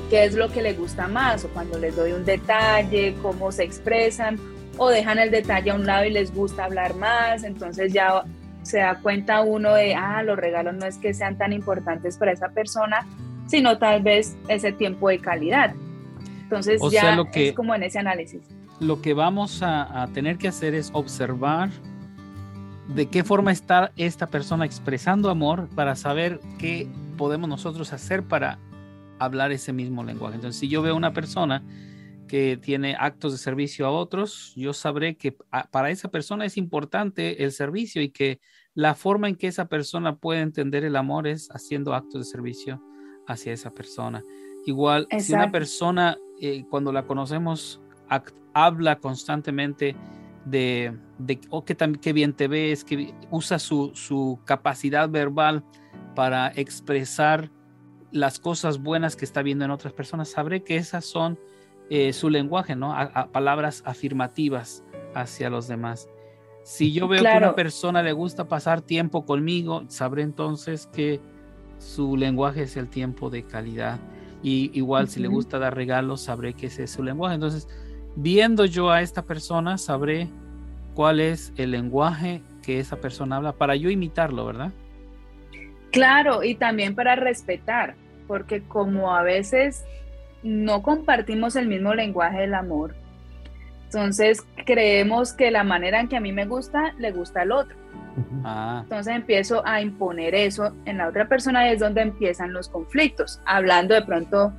qué 0.10 0.26
es 0.26 0.36
lo 0.36 0.50
que 0.50 0.62
le 0.62 0.74
gusta 0.74 1.08
más 1.08 1.45
o 1.45 1.50
cuando 1.50 1.78
les 1.80 1.95
doy 1.95 2.13
un 2.13 2.26
detalle, 2.26 3.15
cómo 3.21 3.52
se 3.52 3.63
expresan 3.63 4.39
o 4.78 4.89
dejan 4.89 5.19
el 5.19 5.32
detalle 5.32 5.71
a 5.71 5.76
un 5.76 5.86
lado 5.86 6.06
y 6.06 6.12
les 6.12 6.34
gusta 6.34 6.65
hablar 6.65 6.95
más, 6.95 7.43
entonces 7.43 7.93
ya 7.93 8.24
se 8.63 8.80
da 8.80 9.00
cuenta 9.00 9.41
uno 9.41 9.74
de, 9.74 9.95
ah, 9.95 10.24
los 10.24 10.38
regalos 10.38 10.76
no 10.76 10.86
es 10.86 10.97
que 10.97 11.13
sean 11.13 11.38
tan 11.38 11.52
importantes 11.52 12.17
para 12.17 12.32
esa 12.32 12.50
persona, 12.50 13.06
sino 13.47 13.78
tal 13.78 14.02
vez 14.02 14.36
ese 14.47 14.71
tiempo 14.71 15.10
de 15.10 15.19
calidad. 15.19 15.74
Entonces 16.51 16.81
ya 16.91 17.15
lo 17.15 17.31
que, 17.31 17.49
es 17.49 17.55
como 17.55 17.73
en 17.73 17.83
ese 17.83 17.99
análisis. 17.99 18.41
Lo 18.81 19.01
que 19.01 19.13
vamos 19.13 19.61
a, 19.63 20.09
tener 20.13 20.37
que 20.37 20.49
hacer 20.49 20.75
es 20.75 20.89
observar 20.93 21.69
de 22.93 23.07
qué 23.07 23.23
forma 23.23 23.53
está 23.53 23.93
esta 23.95 24.27
persona 24.27 24.65
expresando 24.65 25.29
amor 25.29 25.69
para 25.75 25.95
saber 25.95 26.41
qué 26.59 26.89
podemos 27.17 27.47
nosotros 27.47 27.93
hacer 27.93 28.23
para 28.23 28.59
hablar 29.17 29.53
ese 29.53 29.71
mismo 29.71 30.03
lenguaje. 30.03 30.35
Entonces, 30.35 30.59
si 30.59 30.67
yo 30.67 30.81
veo 30.81 30.95
una 30.95 31.13
persona 31.13 31.63
que 32.27 32.57
tiene 32.57 32.97
actos 32.99 33.31
de 33.31 33.37
servicio 33.37 33.85
a 33.85 33.91
otros, 33.91 34.51
yo 34.55 34.73
sabré 34.73 35.15
que 35.15 35.37
para 35.71 35.89
esa 35.89 36.09
persona 36.09 36.45
es 36.45 36.57
importante 36.57 37.43
el 37.43 37.53
servicio 37.53 38.01
y 38.01 38.09
que 38.09 38.41
la 38.73 38.95
forma 38.95 39.29
en 39.29 39.35
que 39.35 39.47
esa 39.47 39.69
persona 39.69 40.17
puede 40.17 40.41
entender 40.41 40.83
el 40.83 40.97
amor 40.97 41.27
es 41.27 41.49
haciendo 41.51 41.93
actos 41.93 42.25
de 42.25 42.31
servicio 42.31 42.81
hacia 43.27 43.53
esa 43.53 43.71
persona. 43.71 44.21
Igual, 44.65 45.08
si 45.19 45.34
una 45.34 45.52
persona 45.52 46.17
eh, 46.39 46.65
cuando 46.69 46.91
la 46.91 47.04
conocemos, 47.04 47.82
habla 48.54 48.97
constantemente 48.97 49.95
de, 50.45 50.97
de 51.17 51.39
oh, 51.50 51.63
que, 51.63 51.76
que 51.76 52.13
bien 52.13 52.34
te 52.34 52.47
ves, 52.47 52.84
que 52.84 53.13
usa 53.30 53.60
su, 53.60 53.91
su, 53.93 54.39
capacidad 54.45 55.10
verbal 55.10 55.63
para 56.15 56.52
expresar 56.56 57.52
las 58.12 58.39
cosas 58.39 58.82
buenas 58.82 59.15
que 59.15 59.26
está 59.26 59.41
viendo 59.41 59.65
en 59.65 59.71
otras 59.71 59.93
personas, 59.93 60.30
sabré 60.30 60.63
que 60.63 60.76
esas 60.76 61.06
son 61.06 61.39
eh, 61.89 62.13
su 62.13 62.30
lenguaje, 62.30 62.76
¿no? 62.76 62.93
A, 62.93 63.28
palabras 63.28 63.84
afirmativas 63.86 64.84
hacia 65.13 65.50
los 65.50 65.67
demás. 65.67 66.10
Si 66.63 66.91
yo 66.91 67.08
veo 67.10 67.21
que 67.21 67.28
a 67.28 67.38
una 67.38 67.56
persona 67.56 68.02
le 68.02 68.13
gusta 68.13 68.47
pasar 68.47 68.82
tiempo 68.82 69.26
conmigo, 69.26 69.84
sabré 69.88 70.24
entonces 70.24 70.88
que 70.88 71.19
su 71.80 72.15
lenguaje 72.15 72.63
es 72.63 72.78
el 72.78 72.89
tiempo 72.89 73.30
de 73.30 73.43
calidad. 73.43 74.00
Y 74.43 74.71
igual 74.73 75.08
si 75.08 75.19
le 75.19 75.27
gusta 75.27 75.60
dar 75.60 75.75
regalos, 75.75 76.21
sabré 76.21 76.54
que 76.54 76.67
ese 76.67 76.84
es 76.84 76.91
su 76.91 77.04
lenguaje. 77.04 77.36
Entonces, 77.36 77.67
viendo 78.15 78.65
yo 78.65 78.89
a 78.89 79.01
esta 79.01 79.23
persona, 79.23 79.77
sabré 79.77 80.27
cuál 80.95 81.19
es 81.19 81.54
el 81.58 81.71
lenguaje 81.71 82.41
que 82.62 82.80
esa 82.80 82.97
persona 82.97 83.38
habla 83.38 83.54
para 83.54 83.75
yo 83.75 83.89
imitarlo, 83.89 84.45
¿verdad? 84.45 84.71
Claro, 85.91 86.43
y 86.43 86.56
también 86.56 86.95
para 86.95 87.15
respetar, 87.15 87.95
porque 88.27 88.63
como 88.63 89.13
a 89.13 89.23
veces 89.23 89.84
no 90.43 90.82
compartimos 90.82 91.56
el 91.56 91.67
mismo 91.67 91.93
lenguaje 91.93 92.39
del 92.41 92.54
amor, 92.54 92.95
entonces 93.93 94.41
creemos 94.65 95.34
que 95.34 95.51
la 95.51 95.65
manera 95.65 95.99
en 95.99 96.08
que 96.08 96.15
a 96.15 96.21
mí 96.21 96.32
me 96.32 96.45
gusta, 96.45 96.93
le 96.97 97.12
gusta 97.12 97.41
al 97.41 97.51
otro. 97.51 97.75
Ah. 98.45 98.80
Entonces 98.84 99.13
empiezo 99.13 99.67
a 99.67 99.82
imponer 99.82 100.34
eso 100.34 100.73
en 100.86 100.97
la 100.97 101.10
otra 101.10 101.27
persona 101.27 101.67
y 101.67 101.73
es 101.73 101.80
donde 101.80 102.01
empiezan 102.01 102.54
los 102.54 102.69
conflictos, 102.69 103.41
hablando 103.45 103.93
de 103.93 104.01
pronto 104.04 104.54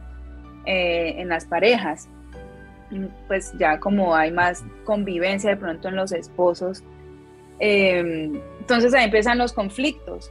eh, 0.66 1.14
en 1.16 1.30
las 1.30 1.46
parejas, 1.46 2.10
pues 3.26 3.54
ya 3.58 3.80
como 3.80 4.14
hay 4.14 4.32
más 4.32 4.64
convivencia 4.84 5.48
de 5.48 5.56
pronto 5.56 5.88
en 5.88 5.96
los 5.96 6.12
esposos, 6.12 6.84
em, 7.58 8.38
entonces 8.60 8.92
ahí 8.92 9.04
empiezan 9.06 9.38
los 9.38 9.54
conflictos, 9.54 10.30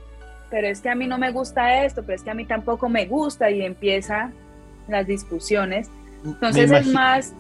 pero 0.52 0.68
es 0.68 0.80
que 0.80 0.90
a 0.90 0.96
mí 0.96 1.08
no 1.08 1.18
me 1.18 1.32
gusta 1.32 1.86
esto, 1.86 2.04
pero 2.04 2.18
es 2.18 2.24
que 2.24 2.30
a 2.30 2.36
mí 2.36 2.46
tampoco 2.46 2.88
me 2.88 3.08
gusta 3.08 3.50
y 3.50 3.64
empiezan 3.64 4.32
las 4.88 5.08
discusiones. 5.08 5.90
Entonces 6.24 6.70
es 6.70 6.86
más 6.86 7.34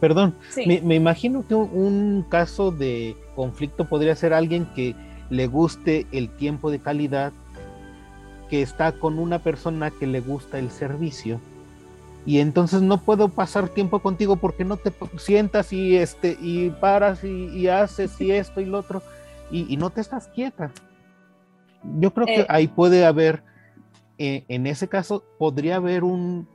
Perdón, 0.00 0.34
me, 0.66 0.94
imagino 0.94 1.46
que 1.46 1.54
un, 1.54 2.26
caso 2.28 2.70
de 2.70 3.16
conflicto 3.34 3.86
podría 3.86 4.14
ser 4.16 4.32
alguien 4.34 4.66
que 4.74 4.94
le 5.30 5.46
guste 5.46 6.06
el 6.12 6.28
tiempo 6.28 6.70
de 6.70 6.78
calidad, 6.78 7.32
que 8.50 8.60
está 8.60 8.92
con 8.92 9.18
una 9.18 9.38
persona 9.38 9.90
que 9.90 10.06
le 10.06 10.20
gusta 10.20 10.58
el 10.58 10.70
servicio. 10.70 11.40
Y 12.26 12.38
entonces 12.38 12.82
no 12.82 12.98
puedo 12.98 13.28
pasar 13.28 13.68
tiempo 13.68 14.00
contigo 14.00 14.36
porque 14.36 14.64
no 14.64 14.76
te 14.76 14.92
sientas 15.18 15.72
y 15.72 15.96
este 15.96 16.36
y 16.40 16.70
paras 16.70 17.22
y, 17.22 17.68
haces 17.68 18.18
y 18.20 18.30
esto 18.32 18.60
y 18.60 18.66
lo 18.66 18.78
otro 18.78 19.02
y, 19.50 19.76
no 19.76 19.90
te 19.90 20.00
estás 20.00 20.28
quieta. 20.28 20.72
Yo 21.98 22.12
creo 22.12 22.26
que 22.26 22.40
eh. 22.40 22.46
ahí 22.48 22.66
puede 22.66 23.04
haber, 23.04 23.42
eh, 24.18 24.44
en 24.48 24.66
ese 24.66 24.88
caso, 24.88 25.22
podría 25.38 25.76
haber 25.76 26.02
un, 26.02 26.48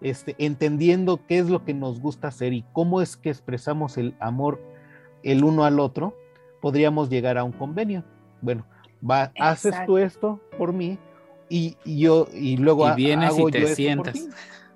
este, 0.00 0.36
entendiendo 0.38 1.20
qué 1.26 1.38
es 1.38 1.48
lo 1.48 1.64
que 1.64 1.74
nos 1.74 2.00
gusta 2.00 2.28
hacer 2.28 2.52
y 2.52 2.64
cómo 2.72 3.02
es 3.02 3.16
que 3.16 3.30
expresamos 3.30 3.98
el 3.98 4.14
amor 4.20 4.60
el 5.22 5.44
uno 5.44 5.64
al 5.64 5.80
otro, 5.80 6.16
podríamos 6.60 7.10
llegar 7.10 7.38
a 7.38 7.44
un 7.44 7.52
convenio. 7.52 8.04
Bueno, 8.40 8.66
va, 9.08 9.32
haces 9.38 9.74
tú 9.86 9.98
esto 9.98 10.40
por 10.56 10.72
mí 10.72 10.98
y, 11.48 11.76
yo, 11.84 12.26
y 12.32 12.56
luego 12.56 12.90
y 12.90 12.94
vienes 12.94 13.38
y 13.38 13.44
te 13.50 13.74
sientas. 13.74 14.14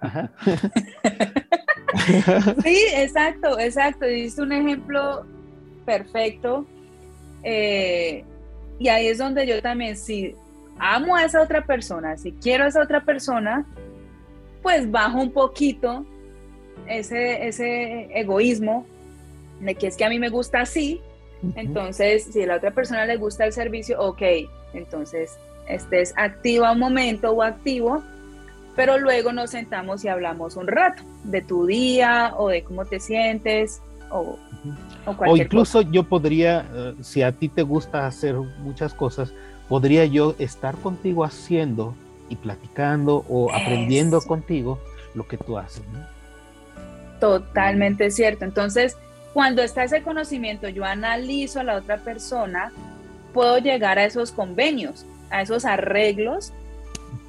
sí, 2.63 2.79
exacto, 2.95 3.59
exacto. 3.59 4.07
Diste 4.07 4.43
un 4.43 4.53
ejemplo 4.53 5.25
perfecto. 5.87 6.67
Eh, 7.43 8.25
y 8.79 8.89
ahí 8.89 9.07
es 9.07 9.19
donde 9.19 9.47
yo 9.47 9.63
también, 9.63 9.97
si 9.97 10.35
amo 10.79 11.17
a 11.17 11.25
esa 11.25 11.41
otra 11.41 11.65
persona, 11.65 12.17
si 12.17 12.33
quiero 12.33 12.65
a 12.65 12.69
esa 12.69 12.83
otra 12.83 13.05
persona, 13.05 13.65
pues 14.65 14.91
bajo 14.91 15.21
un 15.21 15.31
poquito 15.31 16.07
ese, 16.89 17.47
ese 17.47 18.09
egoísmo 18.19 18.87
de 19.61 19.75
que 19.75 19.87
es 19.87 19.97
que 19.97 20.07
a 20.07 20.09
mí 20.09 20.19
me 20.19 20.31
gusta 20.31 20.63
así. 20.63 21.01
Entonces, 21.55 22.25
si 22.33 22.43
a 22.43 22.47
la 22.47 22.57
otra 22.57 22.71
persona 22.71 23.05
le 23.05 23.17
gusta 23.17 23.45
el 23.45 23.53
servicio, 23.53 24.01
ok, 24.01 24.23
entonces 24.73 25.37
estés 25.69 26.15
activa 26.17 26.73
un 26.73 26.79
momento 26.79 27.31
o 27.33 27.43
activo, 27.43 28.03
pero 28.75 28.99
luego 28.99 29.35
nos 29.35 29.51
sentamos 29.51 30.03
y 30.03 30.09
hablamos 30.09 30.57
un 30.57 30.67
rato 30.67 31.03
de 31.25 31.43
tu 31.43 31.67
día 31.67 32.33
o 32.39 32.49
de 32.49 32.65
cómo 32.65 32.87
te 32.87 32.99
sientes 33.01 33.83
o, 34.11 34.39
o, 35.05 35.37
incluso 35.37 35.83
yo 35.83 36.05
podría, 36.05 36.67
eh, 36.75 36.95
si 37.03 37.21
a 37.21 37.33
ti 37.33 37.51
te 37.51 37.63
gusta 37.63 38.07
hacer 38.07 38.35
muchas 38.35 38.95
cosas, 38.95 39.35
podría 39.69 40.07
yo 40.07 40.35
estar 40.39 40.75
contigo 40.77 41.23
haciendo 41.23 41.95
y 42.29 42.37
platicando 42.37 43.25
o 43.29 43.53
aprendiendo 43.53 44.21
contigo 44.21 44.79
lo 45.15 45.27
que 45.27 45.37
tú 45.37 45.59
haces. 45.59 45.83
Totalmente 47.21 48.11
cierto. 48.11 48.45
Entonces, 48.45 48.97
cuando 49.33 49.63
está 49.63 49.85
ese 49.85 50.03
conocimiento, 50.03 50.69
yo 50.69 50.85
analizo 50.85 51.61
a 51.61 51.65
la 51.65 51.77
otra 51.77 51.99
persona, 51.99 52.73
puedo 53.33 53.59
llegar 53.59 53.99
a 53.99 54.05
esos 54.05 54.33
convenios, 54.33 55.07
a 55.31 55.43
esos 55.43 55.65
arreglos 55.65 56.53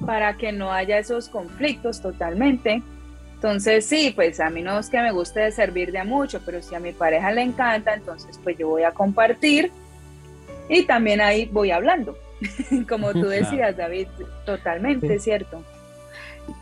para 0.04 0.36
que 0.36 0.52
no 0.52 0.72
haya 0.72 0.98
esos 0.98 1.28
conflictos 1.28 2.00
totalmente. 2.00 2.82
Entonces, 3.34 3.86
sí, 3.86 4.12
pues 4.14 4.40
a 4.40 4.50
mí 4.50 4.62
no 4.62 4.78
es 4.78 4.88
que 4.88 5.00
me 5.00 5.12
guste 5.12 5.50
servir 5.52 5.92
de 5.92 5.98
a 5.98 6.04
mucho, 6.04 6.40
pero 6.44 6.62
si 6.62 6.74
a 6.74 6.80
mi 6.80 6.92
pareja 6.92 7.32
le 7.32 7.42
encanta, 7.42 7.94
entonces 7.94 8.40
pues 8.42 8.56
yo 8.56 8.68
voy 8.68 8.82
a 8.82 8.92
compartir 8.92 9.70
y 10.68 10.84
también 10.84 11.20
ahí 11.20 11.46
voy 11.46 11.70
hablando. 11.70 12.16
Como 12.88 13.12
tú 13.12 13.26
decías, 13.26 13.76
David, 13.76 14.08
totalmente 14.44 15.18
cierto. 15.18 15.62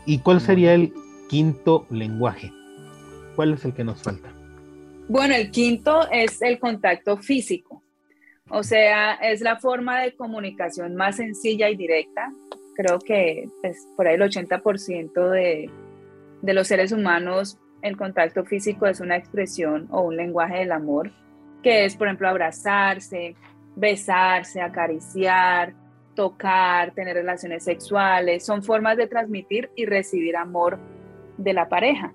¿Y 0.05 0.19
cuál 0.19 0.41
sería 0.41 0.73
el 0.73 0.93
quinto 1.29 1.85
lenguaje? 1.89 2.51
¿Cuál 3.35 3.53
es 3.53 3.65
el 3.65 3.73
que 3.73 3.83
nos 3.83 4.01
falta? 4.01 4.29
Bueno, 5.07 5.35
el 5.35 5.51
quinto 5.51 6.09
es 6.11 6.41
el 6.41 6.59
contacto 6.59 7.17
físico. 7.17 7.83
O 8.49 8.63
sea, 8.63 9.13
es 9.15 9.41
la 9.41 9.57
forma 9.57 10.01
de 10.01 10.15
comunicación 10.15 10.95
más 10.95 11.17
sencilla 11.17 11.69
y 11.69 11.75
directa. 11.75 12.31
Creo 12.75 12.99
que 12.99 13.47
pues, 13.61 13.87
por 13.95 14.07
ahí 14.07 14.15
el 14.15 14.21
80% 14.21 15.29
de, 15.29 15.69
de 16.41 16.53
los 16.53 16.67
seres 16.67 16.91
humanos, 16.91 17.57
el 17.81 17.97
contacto 17.97 18.45
físico 18.45 18.87
es 18.87 18.99
una 18.99 19.15
expresión 19.15 19.87
o 19.91 20.01
un 20.01 20.15
lenguaje 20.15 20.59
del 20.59 20.71
amor, 20.71 21.11
que 21.61 21.85
es, 21.85 21.95
por 21.95 22.07
ejemplo, 22.07 22.27
abrazarse, 22.27 23.35
besarse, 23.75 24.61
acariciar, 24.61 25.73
tocar, 26.15 26.91
tener 26.91 27.15
relaciones 27.15 27.63
sexuales. 27.63 28.45
Son 28.45 28.63
formas 28.63 28.97
de 28.97 29.07
transmitir 29.07 29.69
y 29.75 29.85
recibir 29.85 30.37
amor 30.37 30.79
de 31.37 31.53
la 31.53 31.67
pareja. 31.67 32.13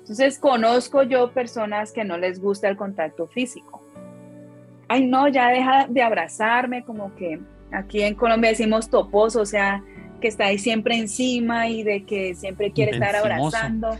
Entonces, 0.00 0.38
conozco 0.38 1.02
yo 1.02 1.32
personas 1.32 1.92
que 1.92 2.04
no 2.04 2.18
les 2.18 2.40
gusta 2.40 2.68
el 2.68 2.76
contacto 2.76 3.26
físico 3.26 3.84
ay 4.88 5.06
no, 5.06 5.28
ya 5.28 5.48
deja 5.48 5.86
de 5.88 6.02
abrazarme, 6.02 6.84
como 6.84 7.14
que 7.16 7.40
aquí 7.72 8.02
en 8.02 8.14
Colombia 8.14 8.50
decimos 8.50 8.88
toposo, 8.88 9.40
o 9.40 9.46
sea, 9.46 9.82
que 10.20 10.28
está 10.28 10.46
ahí 10.46 10.58
siempre 10.58 10.96
encima 10.96 11.68
y 11.68 11.82
de 11.82 12.04
que 12.04 12.34
siempre 12.34 12.72
quiere 12.72 12.92
estar 12.92 13.14
abrazando. 13.16 13.96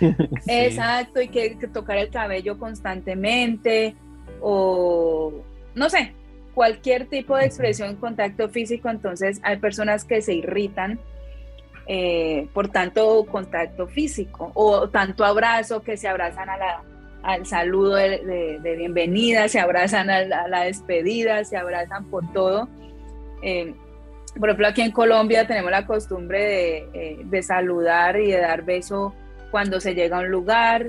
Exacto, 0.46 1.20
y 1.20 1.28
que, 1.28 1.56
tocar 1.72 1.98
el 1.98 2.10
cabello 2.10 2.58
constantemente 2.58 3.94
o 4.40 5.32
no 5.74 5.88
sé, 5.88 6.12
cualquier 6.56 7.06
tipo 7.06 7.36
de 7.36 7.44
expresión, 7.44 7.96
contacto 7.96 8.48
físico, 8.48 8.88
entonces 8.88 9.40
hay 9.42 9.58
personas 9.58 10.06
que 10.06 10.22
se 10.22 10.32
irritan 10.32 10.98
eh, 11.86 12.48
por 12.54 12.68
tanto 12.68 13.26
contacto 13.26 13.86
físico 13.86 14.52
o 14.54 14.88
tanto 14.88 15.26
abrazo 15.26 15.82
que 15.82 15.98
se 15.98 16.08
abrazan 16.08 16.48
a 16.48 16.56
la, 16.56 16.82
al 17.22 17.44
saludo 17.44 17.96
de, 17.96 18.58
bienvenida, 18.78 19.48
se 19.48 19.60
abrazan 19.60 20.08
a 20.08 20.22
la, 20.24 20.60
despedida, 20.62 21.44
se 21.44 21.58
abrazan 21.58 22.06
por 22.06 22.32
todo. 22.32 22.70
Eh, 23.42 23.74
por 24.40 24.48
ejemplo, 24.48 24.68
aquí 24.68 24.80
en 24.80 24.92
Colombia 24.92 25.46
tenemos 25.46 25.70
la 25.70 25.86
costumbre 25.86 26.78
eh, 26.94 27.18
de, 27.22 27.42
saludar 27.42 28.18
y 28.18 28.30
de 28.30 28.40
dar 28.40 28.62
beso 28.62 29.14
cuando 29.50 29.78
se 29.78 29.94
llega 29.94 30.16
a 30.16 30.20
un 30.20 30.30
lugar, 30.30 30.86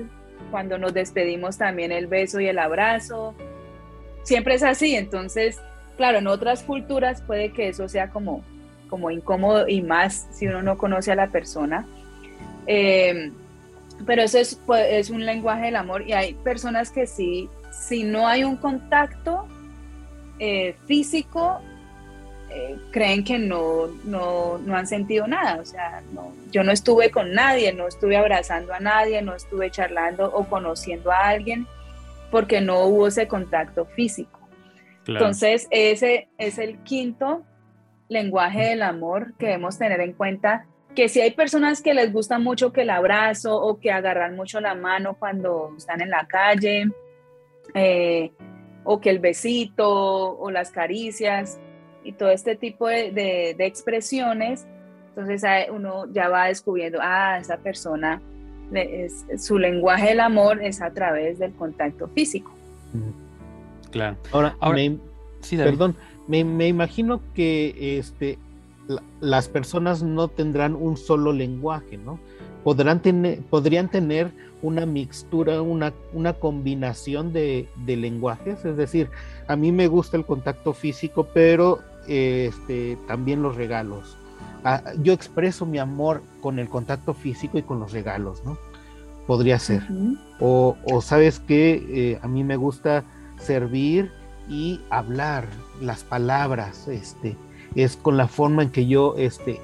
cuando 0.50 0.78
nos 0.78 0.94
despedimos 0.94 1.58
también 1.58 1.92
el 1.92 2.06
beso 2.06 2.40
y 2.40 2.48
el 2.48 2.58
abrazo. 2.58 3.34
Siempre 4.28 4.56
es 4.56 4.62
así, 4.62 4.94
entonces, 4.94 5.58
claro, 5.96 6.18
en 6.18 6.26
otras 6.26 6.62
culturas 6.62 7.22
puede 7.22 7.50
que 7.50 7.68
eso 7.68 7.88
sea 7.88 8.10
como, 8.10 8.44
como 8.90 9.10
incómodo 9.10 9.66
y 9.66 9.80
más 9.80 10.28
si 10.32 10.46
uno 10.46 10.60
no 10.60 10.76
conoce 10.76 11.10
a 11.10 11.14
la 11.14 11.28
persona. 11.28 11.86
Eh, 12.66 13.32
pero 14.04 14.20
eso 14.20 14.36
es, 14.36 14.60
pues, 14.66 14.86
es 14.90 15.08
un 15.08 15.24
lenguaje 15.24 15.64
del 15.64 15.76
amor 15.76 16.06
y 16.06 16.12
hay 16.12 16.34
personas 16.34 16.90
que 16.90 17.06
sí, 17.06 17.48
si 17.72 18.04
no 18.04 18.28
hay 18.28 18.44
un 18.44 18.58
contacto 18.58 19.48
eh, 20.38 20.76
físico, 20.84 21.62
eh, 22.50 22.76
creen 22.90 23.24
que 23.24 23.38
no, 23.38 23.86
no, 24.04 24.58
no, 24.58 24.76
han 24.76 24.86
sentido 24.86 25.26
nada. 25.26 25.58
O 25.58 25.64
sea, 25.64 26.02
no, 26.12 26.34
yo 26.52 26.62
no 26.62 26.72
estuve 26.72 27.10
con 27.10 27.32
nadie, 27.32 27.72
no 27.72 27.88
estuve 27.88 28.18
abrazando 28.18 28.74
a 28.74 28.78
nadie, 28.78 29.22
no 29.22 29.34
estuve 29.34 29.70
charlando 29.70 30.30
o 30.30 30.44
conociendo 30.44 31.10
a 31.10 31.28
alguien 31.28 31.66
porque 32.30 32.60
no 32.60 32.84
hubo 32.84 33.06
ese 33.06 33.26
contacto 33.28 33.86
físico. 33.86 34.38
Entonces, 35.06 35.66
ese 35.70 36.28
es 36.36 36.58
el 36.58 36.78
quinto 36.82 37.42
lenguaje 38.08 38.70
del 38.70 38.82
amor 38.82 39.34
que 39.38 39.46
debemos 39.46 39.78
tener 39.78 40.00
en 40.00 40.12
cuenta 40.12 40.66
que 40.94 41.08
si 41.08 41.20
hay 41.20 41.30
personas 41.30 41.80
que 41.80 41.94
les 41.94 42.12
gusta 42.12 42.38
mucho 42.38 42.72
que 42.72 42.82
el 42.82 42.90
abrazo 42.90 43.56
o 43.56 43.78
que 43.78 43.90
agarran 43.90 44.36
mucho 44.36 44.60
la 44.60 44.74
mano 44.74 45.16
cuando 45.18 45.72
están 45.76 46.00
en 46.00 46.10
la 46.10 46.26
calle, 46.26 46.88
eh, 47.74 48.32
o 48.84 49.00
que 49.00 49.10
el 49.10 49.18
besito 49.18 50.38
o 50.38 50.50
las 50.50 50.70
caricias 50.70 51.58
y 52.04 52.12
todo 52.12 52.30
este 52.30 52.56
tipo 52.56 52.88
de, 52.88 53.54
expresiones, 53.58 54.66
entonces 55.10 55.42
uno 55.70 56.10
ya 56.10 56.28
va 56.28 56.46
descubriendo, 56.46 56.98
ah, 57.02 57.38
esa 57.38 57.58
persona, 57.58 58.22
su 59.38 59.58
lenguaje 59.58 60.08
del 60.08 60.20
amor 60.20 60.62
es 60.62 60.80
a 60.80 60.90
través 60.90 61.38
del 61.38 61.52
contacto 61.52 62.08
físico. 62.08 62.52
Claro. 63.90 64.16
Ahora, 64.30 64.56
perdón, 65.50 65.96
me, 66.26 66.44
me, 66.44 66.68
imagino 66.68 67.20
que 67.34 67.98
este, 67.98 68.38
las 69.20 69.48
personas 69.48 70.02
no 70.02 70.28
tendrán 70.28 70.74
un 70.74 70.96
solo 70.96 71.32
lenguaje, 71.32 71.96
¿no? 71.96 72.18
Podrán 72.64 73.00
tener, 73.00 73.40
podrían 73.42 73.90
tener 73.90 74.30
una 74.62 74.86
mixtura, 74.86 75.62
una, 75.62 75.92
una 76.12 76.34
combinación 76.34 77.32
de, 77.32 77.68
lenguajes, 77.86 78.64
es 78.64 78.76
decir, 78.76 79.08
a 79.46 79.56
mí 79.56 79.72
me 79.72 79.86
gusta 79.86 80.16
el 80.16 80.26
contacto 80.26 80.72
físico, 80.72 81.28
pero 81.32 81.80
este, 82.08 82.98
también 83.06 83.42
los 83.42 83.56
regalos. 83.56 84.17
Yo 85.02 85.12
expreso 85.12 85.66
mi 85.66 85.78
amor 85.78 86.22
con 86.40 86.58
el 86.58 86.68
contacto 86.68 87.14
físico 87.14 87.58
y 87.58 87.62
con 87.62 87.80
los 87.80 87.92
regalos, 87.92 88.44
¿no? 88.44 88.58
Podría 89.26 89.58
ser. 89.58 89.82
o, 90.40 90.76
sabes 91.02 91.40
que 91.40 92.12
eh, 92.12 92.18
a 92.22 92.28
mí 92.28 92.44
me 92.44 92.56
gusta 92.56 93.04
servir 93.38 94.10
y 94.48 94.80
hablar 94.90 95.46
las 95.80 96.02
palabras, 96.02 96.88
este, 96.88 97.36
es 97.74 97.96
con 97.96 98.16
la 98.16 98.26
forma 98.26 98.62
en 98.62 98.70
que 98.70 98.86
yo 98.86 99.14
este, 99.18 99.60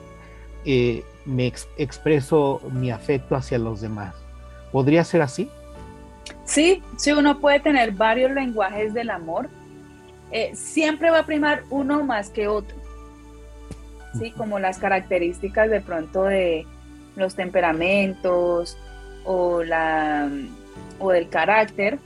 eh, 0.64 1.02
me 1.24 1.46
expreso 1.78 2.60
mi 2.72 2.90
afecto 2.90 3.34
hacia 3.36 3.58
los 3.58 3.80
demás. 3.80 4.14
¿Podría 4.70 5.04
ser 5.04 5.22
así? 5.22 5.48
Sí, 6.44 6.82
sí, 6.96 7.12
uno 7.12 7.38
puede 7.38 7.60
tener 7.60 7.92
varios 7.92 8.30
lenguajes 8.32 8.92
del 8.92 9.10
amor. 9.10 9.48
Eh, 10.30 10.50
siempre 10.54 11.10
va 11.10 11.20
a 11.20 11.26
primar 11.26 11.64
uno 11.70 12.02
más 12.04 12.28
que 12.28 12.48
otro. 12.48 12.76
Sí, 14.18 14.30
como 14.30 14.58
las 14.58 14.78
características 14.78 15.70
de 15.70 15.80
pronto 15.80 16.24
de 16.24 16.66
los 17.16 17.34
temperamentos 17.34 18.76
o, 19.24 19.62
la, 19.62 20.30
o 20.98 21.10
del 21.10 21.28
carácter. 21.28 21.98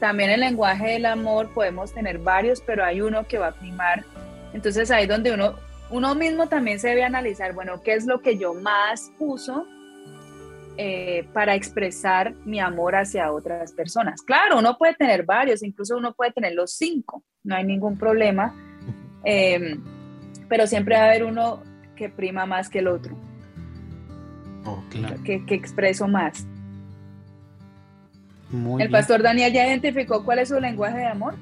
También 0.00 0.30
el 0.30 0.40
lenguaje 0.40 0.92
del 0.92 1.06
amor 1.06 1.52
podemos 1.54 1.92
tener 1.92 2.18
varios, 2.18 2.60
pero 2.60 2.84
hay 2.84 3.00
uno 3.00 3.26
que 3.26 3.38
va 3.38 3.48
a 3.48 3.52
primar 3.52 4.04
entonces 4.54 4.90
ahí 4.92 5.06
donde 5.06 5.34
uno, 5.34 5.56
uno 5.90 6.14
mismo 6.14 6.48
también 6.48 6.78
se 6.78 6.88
debe 6.88 7.02
analizar, 7.02 7.52
bueno, 7.52 7.82
¿qué 7.82 7.94
es 7.94 8.06
lo 8.06 8.20
que 8.20 8.38
yo 8.38 8.54
más 8.54 9.10
uso 9.18 9.66
eh, 10.76 11.28
para 11.32 11.56
expresar 11.56 12.34
mi 12.44 12.60
amor 12.60 12.94
hacia 12.94 13.32
otras 13.32 13.72
personas? 13.72 14.22
Claro, 14.22 14.60
uno 14.60 14.78
puede 14.78 14.94
tener 14.94 15.24
varios, 15.24 15.64
incluso 15.64 15.96
uno 15.96 16.14
puede 16.14 16.30
tener 16.30 16.54
los 16.54 16.70
cinco, 16.72 17.24
no 17.42 17.56
hay 17.56 17.64
ningún 17.64 17.98
problema, 17.98 18.54
em, 19.24 19.82
pero 20.48 20.66
siempre 20.66 20.96
va 20.96 21.02
a 21.02 21.06
haber 21.06 21.24
uno 21.24 21.62
que 21.96 22.08
prima 22.08 22.46
más 22.46 22.68
que 22.68 22.80
el 22.80 22.88
otro. 22.88 23.16
Oh, 24.64 24.82
que, 24.90 25.42
expreso 25.54 26.08
más. 26.08 26.46
¿El 28.78 28.90
pastor 28.90 29.22
Daniel 29.22 29.52
ya 29.52 29.66
identificó 29.66 30.24
cuál 30.24 30.38
es 30.38 30.48
su 30.48 30.60
lenguaje 30.60 30.98
de 30.98 31.06
amor? 31.06 31.34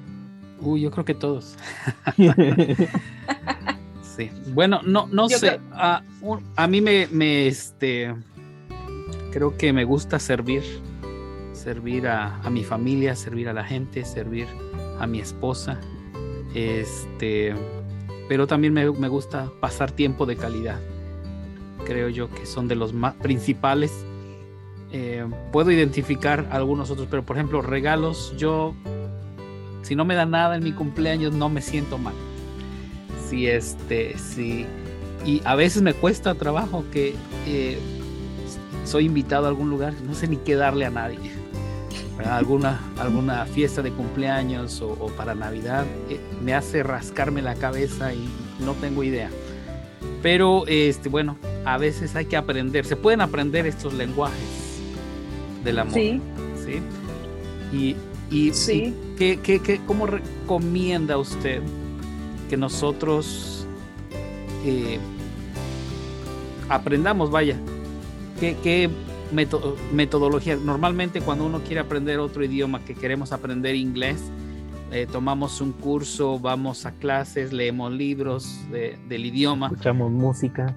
Uy, 0.60 0.82
yo 0.82 0.90
creo 0.90 1.04
que 1.04 1.14
todos. 1.14 1.56
sí. 4.16 4.30
Bueno, 4.54 4.80
no, 4.84 5.08
no 5.08 5.28
sé. 5.28 5.60
A, 5.72 6.02
mí 6.68 6.80
me, 6.80 7.06
me, 7.08 7.46
este, 7.46 8.14
creo 9.30 9.56
que 9.56 9.72
me 9.72 9.84
gusta 9.84 10.18
servir. 10.18 10.62
Servir 11.52 12.08
a, 12.08 12.38
a, 12.42 12.50
mi 12.50 12.64
familia, 12.64 13.14
servir 13.14 13.48
a 13.48 13.52
la 13.52 13.62
gente, 13.62 14.04
servir 14.04 14.48
a 14.98 15.06
mi 15.06 15.20
esposa. 15.20 15.78
Este, 16.54 17.54
pero 18.32 18.46
también 18.46 18.72
me, 18.72 18.90
me 18.90 19.08
gusta 19.08 19.52
pasar 19.60 19.92
tiempo 19.92 20.24
de 20.24 20.36
calidad. 20.36 20.80
Creo 21.84 22.08
yo 22.08 22.30
que 22.30 22.46
son 22.46 22.66
de 22.66 22.74
los 22.74 22.94
más 22.94 23.12
principales. 23.16 23.92
Eh, 24.90 25.26
puedo 25.52 25.70
identificar 25.70 26.48
algunos 26.50 26.90
otros, 26.90 27.08
pero 27.10 27.26
por 27.26 27.36
ejemplo, 27.36 27.60
regalos, 27.60 28.32
yo, 28.38 28.74
si 29.82 29.94
no 29.94 30.06
me 30.06 30.14
da 30.14 30.24
nada 30.24 30.56
en 30.56 30.64
mi 30.64 30.72
cumpleaños, 30.72 31.34
no 31.34 31.50
me 31.50 31.60
siento 31.60 31.98
mal. 31.98 32.14
Si 33.28 33.48
este, 33.48 34.16
si, 34.16 34.64
y 35.26 35.42
a 35.44 35.54
veces 35.54 35.82
me 35.82 35.92
cuesta 35.92 36.34
trabajo 36.34 36.86
que 36.90 37.14
eh, 37.46 37.78
soy 38.86 39.04
invitado 39.04 39.44
a 39.44 39.50
algún 39.50 39.68
lugar, 39.68 39.92
no 40.06 40.14
sé 40.14 40.26
ni 40.26 40.38
qué 40.38 40.54
darle 40.54 40.86
a 40.86 40.90
nadie 40.90 41.41
alguna, 42.24 42.80
alguna 42.98 43.44
fiesta 43.46 43.82
de 43.82 43.90
cumpleaños 43.90 44.80
o, 44.82 45.06
para 45.16 45.34
Navidad, 45.34 45.86
eh, 46.08 46.20
me 46.42 46.54
hace 46.54 46.82
rascarme 46.82 47.42
la 47.42 47.54
cabeza 47.54 48.12
y 48.14 48.28
no 48.60 48.74
tengo 48.74 49.02
idea. 49.02 49.30
Pero 50.22 50.66
este, 50.66 51.08
bueno, 51.08 51.36
a 51.64 51.78
veces 51.78 52.14
hay 52.14 52.26
que 52.26 52.36
aprender, 52.36 52.84
se 52.84 52.96
pueden 52.96 53.20
aprender 53.20 53.66
estos 53.66 53.94
lenguajes 53.94 54.80
del 55.64 55.78
amor. 55.78 55.94
Sí. 55.94 56.20
¿sí? 56.64 57.96
Y, 58.30 58.52
sí. 58.52 58.94
¿qué, 59.18 59.38
qué, 59.42 59.80
cómo 59.86 60.06
recomienda 60.06 61.18
usted 61.18 61.62
que 62.48 62.56
nosotros 62.56 63.66
eh, 64.64 64.98
aprendamos, 66.68 67.30
vaya? 67.30 67.56
¿Qué, 68.38 68.56
qué 68.62 68.90
metodología. 69.32 70.56
Normalmente 70.56 71.20
cuando 71.20 71.46
uno 71.46 71.60
quiere 71.60 71.80
aprender 71.80 72.18
otro 72.18 72.44
idioma, 72.44 72.84
que 72.84 72.94
queremos 72.94 73.32
aprender 73.32 73.74
inglés, 73.74 74.30
eh, 74.92 75.06
tomamos 75.10 75.60
un 75.60 75.72
curso, 75.72 76.38
vamos 76.38 76.84
a 76.84 76.92
clases, 76.92 77.52
leemos 77.52 77.92
libros 77.92 78.60
del 78.70 79.26
idioma. 79.26 79.68
Escuchamos 79.68 80.10
música. 80.10 80.76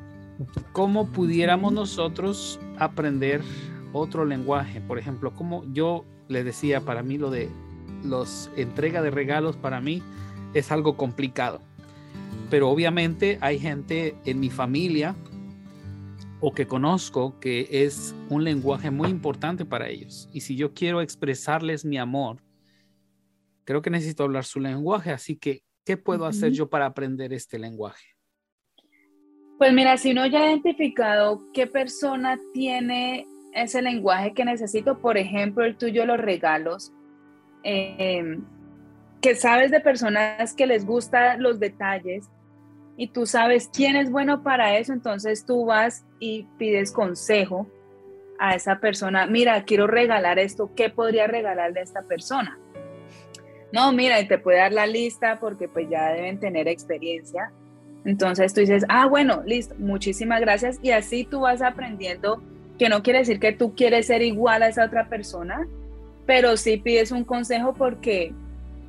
¿Cómo 0.72 1.08
pudiéramos 1.08 1.74
nosotros 1.74 2.60
aprender 2.78 3.42
otro 3.94 4.26
lenguaje? 4.26 4.82
Por 4.82 5.00
ejemplo, 5.00 5.34
como 5.34 5.64
yo 5.74 6.06
le 6.28 6.44
decía, 6.44 6.82
para 6.82 7.04
mí 7.04 7.18
lo 7.18 7.30
de 7.30 7.50
los 8.04 8.50
entrega 8.56 9.02
de 9.02 9.12
regalos 9.12 9.56
para 9.58 9.82
mí 9.82 10.02
es 10.54 10.72
algo 10.72 10.96
complicado. 10.96 11.60
Pero 12.50 12.70
obviamente 12.70 13.38
hay 13.42 13.60
gente 13.60 14.16
en 14.26 14.40
mi 14.40 14.50
familia 14.50 15.16
o 16.40 16.54
que 16.54 16.68
conozco 16.68 17.40
que 17.40 17.68
es 17.70 18.16
un 18.30 18.44
lenguaje 18.44 18.92
muy 18.92 19.10
importante 19.10 19.66
para 19.66 19.88
ellos. 19.88 20.30
Y 20.34 20.42
si 20.42 20.56
yo 20.56 20.74
quiero 20.74 21.02
expresarles 21.02 21.86
mi 21.86 21.98
amor, 21.98 22.38
creo 23.64 23.82
que 23.82 23.90
necesito 23.90 24.24
hablar 24.24 24.44
su 24.44 24.60
lenguaje. 24.60 25.12
Así 25.12 25.38
que, 25.38 25.64
¿qué 25.86 25.98
puedo 25.98 26.26
hacer 26.26 26.52
yo 26.52 26.70
para 26.70 26.86
aprender 26.86 27.34
este 27.34 27.58
lenguaje? 27.58 28.06
Pues 29.58 29.74
mira, 29.74 29.98
si 29.98 30.12
uno 30.12 30.26
ya 30.28 30.44
ha 30.44 30.50
identificado 30.50 31.42
qué 31.54 31.66
persona 31.66 32.38
tiene 32.54 33.26
ese 33.54 33.82
lenguaje 33.82 34.34
que 34.34 34.44
necesito, 34.44 35.00
por 35.00 35.18
ejemplo, 35.18 35.64
el 35.64 35.78
tuyo, 35.78 36.06
los 36.06 36.20
regalos, 36.20 36.92
em, 37.64 38.44
que 39.22 39.34
sabes 39.34 39.72
de 39.72 39.80
personas 39.80 40.54
que 40.54 40.68
les 40.68 40.86
gustan 40.86 41.42
los 41.42 41.60
detalles, 41.60 42.30
y 42.98 43.08
tú 43.08 43.26
sabes 43.26 43.70
quién 43.74 43.96
es 43.96 44.10
bueno 44.10 44.44
para 44.44 44.78
eso, 44.78 44.94
entonces 44.94 45.46
tú 45.46 45.66
vas 45.66 46.06
y 46.20 46.48
pides 46.58 46.92
consejo 46.92 47.68
a 48.40 48.56
esa 48.56 48.80
persona, 48.80 49.28
mira, 49.28 49.64
quiero 49.64 49.88
regalar 49.88 50.40
esto, 50.40 50.72
¿qué 50.76 50.90
podría 50.90 51.28
regalarle 51.28 51.80
a 51.80 51.84
esta 51.84 52.04
persona? 52.04 52.58
No, 53.72 53.92
mira, 53.92 54.20
y 54.20 54.28
te 54.28 54.38
puede 54.38 54.60
dar 54.60 54.74
la 54.74 54.88
lista 54.88 55.40
porque 55.40 55.68
pues 55.68 55.90
ya 55.90 56.10
deben 56.14 56.40
tener 56.40 56.68
experiencia. 56.68 57.52
Entonces 58.06 58.54
tú 58.54 58.62
dices, 58.62 58.86
ah, 58.88 59.08
bueno, 59.08 59.42
listo, 59.46 59.76
muchísimas 59.80 60.40
gracias. 60.40 60.80
Y 60.82 60.92
así 60.92 61.26
tú 61.26 61.42
vas 61.42 61.62
aprendiendo 61.62 62.42
que 62.78 62.88
no 62.88 63.04
quiere 63.04 63.20
decir 63.20 63.40
que 63.40 63.52
tú 63.52 63.76
quieres 63.76 64.08
ser 64.08 64.22
igual 64.22 64.64
a 64.64 64.68
esa 64.68 64.86
otra 64.86 65.10
persona, 65.10 65.68
pero 66.26 66.56
sí 66.56 66.78
pides 66.78 67.12
un 67.12 67.24
consejo 67.24 67.74
porque 67.74 68.34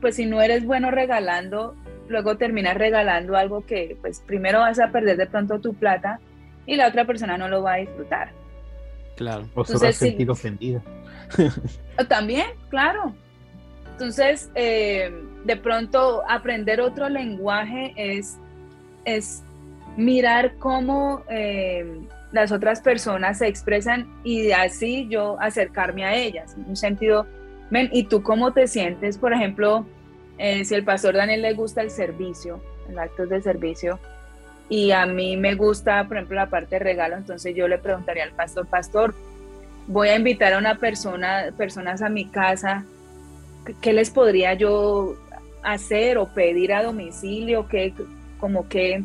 pues 0.01 0.16
si 0.16 0.27
no 0.27 0.42
eres 0.42 0.64
bueno 0.64 0.90
regalando, 0.90 1.75
luego 2.09 2.37
terminas 2.37 2.77
regalando 2.77 3.37
algo 3.37 3.64
que 3.64 3.97
pues 4.01 4.21
primero 4.21 4.61
vas 4.61 4.79
a 4.79 4.90
perder 4.90 5.16
de 5.16 5.27
pronto 5.27 5.61
tu 5.61 5.75
plata 5.75 6.21
y 6.66 6.77
la 6.77 6.88
otra 6.88 7.05
persona 7.05 7.38
no 7.38 7.49
lo 7.49 7.62
va 7.62 7.75
a 7.75 7.77
disfrutar. 7.77 8.31
Claro. 9.16 9.49
O 9.55 9.64
se 9.64 9.79
va 9.79 9.88
a 9.88 9.92
sentir 9.92 10.31
ofendida. 10.31 10.83
También, 12.09 12.47
claro. 12.69 13.14
Entonces, 13.92 14.51
eh, 14.55 15.11
de 15.45 15.57
pronto 15.57 16.23
aprender 16.29 16.81
otro 16.81 17.09
lenguaje 17.09 17.95
es, 17.97 18.38
es 19.05 19.42
mirar 19.97 20.57
cómo 20.59 21.23
eh, 21.31 22.03
las 22.33 22.53
otras 22.53 22.81
personas 22.83 23.38
se 23.38 23.47
expresan 23.47 24.07
y 24.23 24.51
así 24.51 25.09
yo 25.09 25.38
acercarme 25.40 26.05
a 26.05 26.14
ellas, 26.14 26.55
en 26.55 26.66
un 26.69 26.77
sentido, 26.77 27.27
ven, 27.71 27.88
¿y 27.92 28.05
tú 28.05 28.23
cómo 28.23 28.53
te 28.53 28.66
sientes? 28.66 29.16
Por 29.16 29.33
ejemplo, 29.33 29.87
eh, 30.38 30.64
si 30.64 30.75
el 30.75 30.85
pastor 30.85 31.14
Daniel 31.14 31.42
le 31.42 31.55
gusta 31.55 31.83
el 31.83 31.90
servicio, 31.90 32.61
el 32.88 32.99
actos 32.99 33.29
de 33.29 33.42
servicio, 33.42 33.99
y 34.68 34.90
a 34.90 35.07
mí 35.07 35.37
me 35.37 35.55
gusta, 35.55 36.05
por 36.09 36.16
ejemplo, 36.16 36.37
la 36.37 36.51
parte 36.51 36.77
de 36.77 36.81
regalo, 36.81 37.16
entonces 37.16 37.55
yo 37.55 37.68
le 37.68 37.79
preguntaría 37.79 38.25
al 38.25 38.33
pastor, 38.33 38.66
pastor, 38.66 39.14
voy 39.87 40.09
a 40.09 40.16
invitar 40.16 40.53
a 40.53 40.59
una 40.59 40.77
persona, 40.77 41.53
personas 41.57 42.03
a 42.03 42.09
mi 42.09 42.27
casa, 42.27 42.85
¿qué 43.81 43.92
les 43.92 44.11
podría 44.11 44.55
yo 44.55 45.16
hacer 45.62 46.18
o 46.18 46.29
pedir 46.29 46.72
a 46.72 46.83
domicilio? 46.83 47.68
¿Qué, 47.68 47.92
como 48.38 48.68
que, 48.68 49.05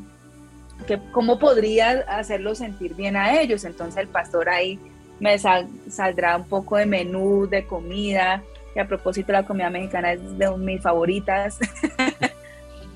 ¿Cómo 1.12 1.38
podría 1.38 2.04
hacerlo 2.08 2.56
sentir 2.56 2.96
bien 2.96 3.16
a 3.16 3.40
ellos? 3.40 3.64
Entonces 3.66 3.98
el 3.98 4.08
pastor 4.08 4.50
ahí 4.50 4.80
me 5.20 5.38
saldrá 5.38 6.38
un 6.38 6.46
poco 6.46 6.78
de 6.78 6.88
menú, 6.88 7.48
de 7.48 7.66
comida, 7.66 8.44
que 8.74 8.80
a 8.80 8.88
propósito 8.88 9.32
la 9.32 9.46
comida 9.46 9.70
mexicana 9.70 10.14
es 10.14 10.38
de 10.38 10.50
mis 10.58 10.82
favoritas. 10.82 11.60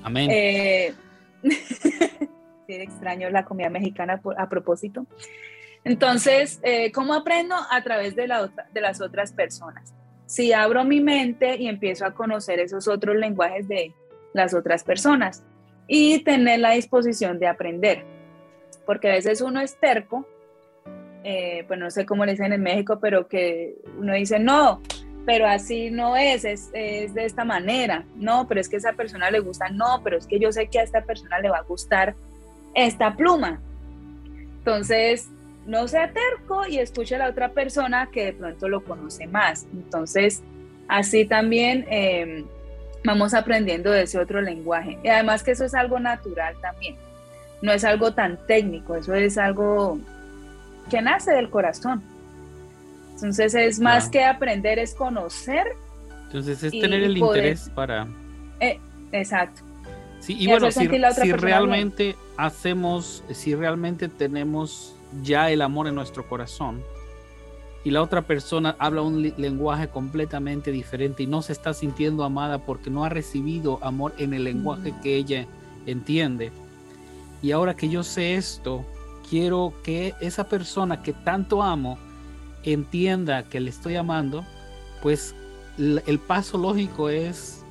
Amén. 0.02 0.30
eh, 0.32 0.94
extraño 2.68 3.30
la 3.30 3.44
comida 3.44 3.70
mexicana 3.70 4.20
a 4.36 4.48
propósito. 4.48 5.06
Entonces, 5.84 6.58
eh, 6.62 6.90
¿cómo 6.90 7.14
aprendo? 7.14 7.54
A 7.70 7.82
través 7.82 8.16
de, 8.16 8.26
la 8.26 8.50
de 8.72 8.80
las 8.80 9.00
otras 9.00 9.32
personas. 9.32 9.94
Si 10.26 10.52
abro 10.52 10.84
mi 10.84 11.00
mente 11.00 11.56
y 11.56 11.68
empiezo 11.68 12.04
a 12.04 12.12
conocer 12.12 12.58
esos 12.58 12.88
otros 12.88 13.14
lenguajes 13.16 13.68
de 13.68 13.94
las 14.32 14.52
otras 14.52 14.82
personas 14.82 15.44
y 15.86 16.24
tener 16.24 16.58
la 16.58 16.72
disposición 16.72 17.38
de 17.38 17.46
aprender. 17.46 18.04
Porque 18.84 19.08
a 19.08 19.12
veces 19.12 19.40
uno 19.40 19.60
es 19.60 19.78
terco, 19.78 20.26
eh, 21.22 21.64
pues 21.68 21.78
no 21.78 21.90
sé 21.90 22.04
cómo 22.04 22.24
le 22.24 22.32
dicen 22.32 22.52
en 22.52 22.62
México, 22.62 22.98
pero 23.00 23.28
que 23.28 23.76
uno 23.98 24.14
dice, 24.14 24.40
no, 24.40 24.82
pero 25.26 25.46
así 25.48 25.90
no 25.90 26.16
es, 26.16 26.44
es, 26.44 26.70
es, 26.72 27.12
de 27.12 27.24
esta 27.24 27.44
manera, 27.44 28.04
no, 28.14 28.46
pero 28.46 28.60
es 28.60 28.68
que 28.68 28.76
a 28.76 28.78
esa 28.78 28.92
persona 28.92 29.28
le 29.30 29.40
gusta, 29.40 29.68
no, 29.68 30.00
pero 30.04 30.16
es 30.16 30.26
que 30.26 30.38
yo 30.38 30.52
sé 30.52 30.68
que 30.68 30.78
a 30.78 30.84
esta 30.84 31.02
persona 31.02 31.40
le 31.40 31.50
va 31.50 31.58
a 31.58 31.62
gustar 31.62 32.14
esta 32.74 33.16
pluma. 33.16 33.60
Entonces, 34.58 35.28
no 35.66 35.88
sea 35.88 36.12
terco 36.12 36.66
y 36.68 36.78
escuche 36.78 37.16
a 37.16 37.18
la 37.18 37.28
otra 37.28 37.50
persona 37.50 38.08
que 38.12 38.26
de 38.26 38.32
pronto 38.34 38.68
lo 38.68 38.84
conoce 38.84 39.26
más. 39.26 39.66
Entonces, 39.72 40.42
así 40.86 41.24
también 41.24 41.86
em, 41.90 42.44
vamos 43.04 43.34
aprendiendo 43.34 43.90
de 43.90 44.02
ese 44.02 44.20
otro 44.20 44.40
lenguaje. 44.40 44.96
Y 45.02 45.08
además 45.08 45.42
que 45.42 45.50
eso 45.50 45.64
es 45.64 45.74
algo 45.74 45.98
natural 45.98 46.54
también. 46.60 46.94
No 47.62 47.72
es 47.72 47.84
algo 47.84 48.14
tan 48.14 48.38
técnico, 48.46 48.94
eso 48.94 49.12
es 49.14 49.38
algo 49.38 49.98
que 50.88 51.02
nace 51.02 51.32
del 51.32 51.50
corazón. 51.50 52.02
Entonces 53.16 53.54
es 53.54 53.80
más 53.80 54.10
que 54.10 54.22
aprender, 54.22 54.78
es 54.78 54.94
conocer. 54.94 55.74
Entonces 56.26 56.62
es 56.62 56.70
tener 56.70 57.02
el 57.02 57.16
interés 57.16 57.70
para... 57.74 58.06
Eh, 58.60 58.78
exacto. 59.10 59.62
Sí, 60.20 60.36
y, 60.38 60.46
bueno, 60.48 60.70
si, 60.70 60.86
realmente 61.32 62.14
hacemos, 62.36 63.24
si 63.30 63.54
realmente 63.54 64.08
tenemos 64.08 64.94
ya 65.22 65.50
el 65.50 65.62
amor 65.62 65.86
en 65.88 65.94
nuestro 65.94 66.28
corazón 66.28 66.82
y 67.84 67.90
la 67.90 68.02
otra 68.02 68.20
persona 68.22 68.76
habla 68.78 69.00
un 69.00 69.22
lenguaje 69.22 69.88
completamente 69.88 70.72
diferente 70.72 71.22
y 71.22 71.26
no 71.26 71.40
se 71.40 71.52
está 71.52 71.72
sintiendo 71.72 72.22
amada 72.24 72.58
porque 72.58 72.90
no 72.90 73.04
ha 73.04 73.08
recibido 73.08 73.78
amor 73.82 74.12
en 74.18 74.34
el 74.34 74.44
lenguaje 74.44 74.92
que 75.02 75.16
ella 75.16 75.46
entiende, 75.86 76.50
Y 77.42 77.52
ahora 77.52 77.76
que 77.76 77.88
yo 77.88 78.02
sé 78.02 78.34
esto, 78.34 78.84
quiero 79.30 79.72
que 79.84 80.14
esa 80.20 80.48
persona 80.48 81.02
que 81.02 81.12
tanto 81.12 81.62
amo 81.62 81.98
entienda 82.72 83.44
que 83.44 83.60
le 83.60 83.70
estoy 83.70 83.96
amando, 83.96 84.44
pues 85.02 85.34
el 85.78 86.18
paso 86.18 86.58
lógico 86.58 87.08
es 87.08 87.64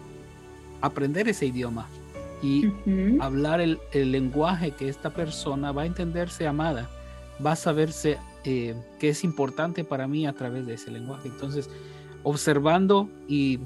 aprender 0.82 1.28
ese 1.28 1.48
idioma 1.48 1.88
y 2.42 2.72
hablar 3.20 3.60
el, 3.62 3.80
lenguaje 3.94 4.72
que 4.72 4.90
esta 4.90 5.10
persona 5.10 5.72
va 5.72 5.84
a 5.84 5.86
entenderse 5.86 6.48
amada, 6.48 6.90
va 7.44 7.54
a 7.54 7.56
saberse 7.56 8.18
eh, 8.44 8.76
que 9.00 9.10
es 9.10 9.24
importante 9.24 9.84
para 9.84 10.08
mí 10.08 10.28
a 10.28 10.34
través 10.34 10.68
de 10.68 10.76
ese 10.76 10.92
lenguaje. 10.92 11.28
Entonces, 11.28 11.70
observando 12.24 13.10
y, 13.28 13.60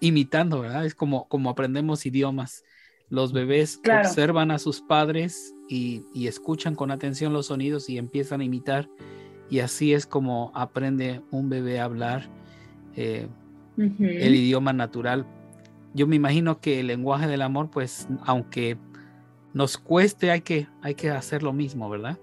imitando, 0.00 0.60
¿verdad? 0.60 0.86
Es 0.86 0.94
como, 0.94 1.26
como 1.28 1.50
aprendemos 1.50 2.06
idiomas. 2.06 2.64
Los 3.08 3.32
bebés 3.32 3.80
observan 3.84 4.52
a 4.52 4.58
sus 4.60 4.80
padres 4.80 5.52
y, 5.68 6.04
escuchan 6.26 6.74
con 6.74 6.90
atención 6.90 7.32
los 7.32 7.46
sonidos 7.46 7.88
y 7.90 7.98
empiezan 7.98 8.40
a 8.40 8.44
imitar. 8.44 8.88
Y 9.50 9.60
así 9.60 9.92
es 9.92 10.06
como 10.06 10.52
aprende 10.54 11.20
un 11.30 11.50
bebé 11.50 11.80
a 11.80 11.84
hablar 11.84 12.28
eh, 12.96 13.28
el 13.76 14.34
idioma 14.34 14.72
natural. 14.72 15.26
Yo 15.92 16.06
me 16.06 16.16
imagino 16.16 16.60
que 16.60 16.80
el 16.80 16.86
lenguaje 16.86 17.26
del 17.26 17.42
amor, 17.42 17.68
pues, 17.70 18.06
aunque 18.24 18.78
nos 19.52 19.76
cueste, 19.76 20.30
hay 20.30 20.42
que, 20.42 20.68
hay 20.82 20.94
que 20.94 21.10
hacer 21.10 21.42
lo 21.42 21.52
mismo, 21.52 21.90
¿verdad? 21.90 22.16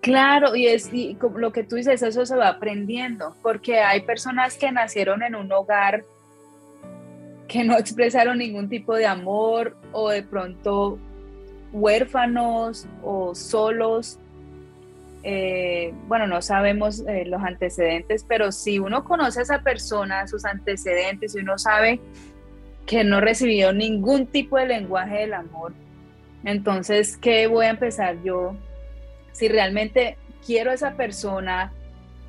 Claro, 0.00 0.54
y 0.54 0.66
es 0.66 0.90
lo 1.36 1.52
que 1.52 1.64
tú 1.64 1.76
dices, 1.76 2.02
eso 2.02 2.26
se 2.26 2.36
va 2.36 2.48
aprendiendo, 2.48 3.34
porque 3.42 3.78
hay 3.78 4.02
personas 4.02 4.58
que 4.58 4.70
nacieron 4.70 5.22
en 5.22 5.34
un 5.34 5.50
hogar 5.52 6.04
que 7.48 7.64
no 7.64 7.74
expresaron 7.78 8.38
ningún 8.38 8.68
tipo 8.68 8.94
de 8.94 9.06
amor 9.06 9.76
o 9.92 10.10
de 10.10 10.22
pronto 10.22 10.98
huérfanos 11.72 12.86
o 13.02 13.34
solos. 13.34 14.18
Eh, 15.24 15.94
bueno, 16.06 16.26
no 16.26 16.42
sabemos 16.42 17.02
eh, 17.08 17.24
los 17.24 17.42
antecedentes, 17.42 18.24
pero 18.28 18.52
si 18.52 18.78
uno 18.78 19.04
conoce 19.04 19.40
a 19.40 19.42
esa 19.42 19.62
persona, 19.62 20.26
sus 20.26 20.44
antecedentes, 20.44 21.34
y 21.34 21.40
uno 21.40 21.58
sabe 21.58 21.98
que 22.86 23.04
no 23.04 23.20
recibió 23.20 23.72
ningún 23.72 24.26
tipo 24.26 24.58
de 24.58 24.66
lenguaje 24.66 25.20
del 25.20 25.34
amor, 25.34 25.72
entonces, 26.44 27.16
¿qué 27.16 27.46
voy 27.46 27.64
a 27.66 27.70
empezar 27.70 28.22
yo 28.22 28.54
si 29.32 29.48
realmente 29.48 30.16
quiero 30.46 30.70
a 30.70 30.74
esa 30.74 30.92
persona, 30.92 31.72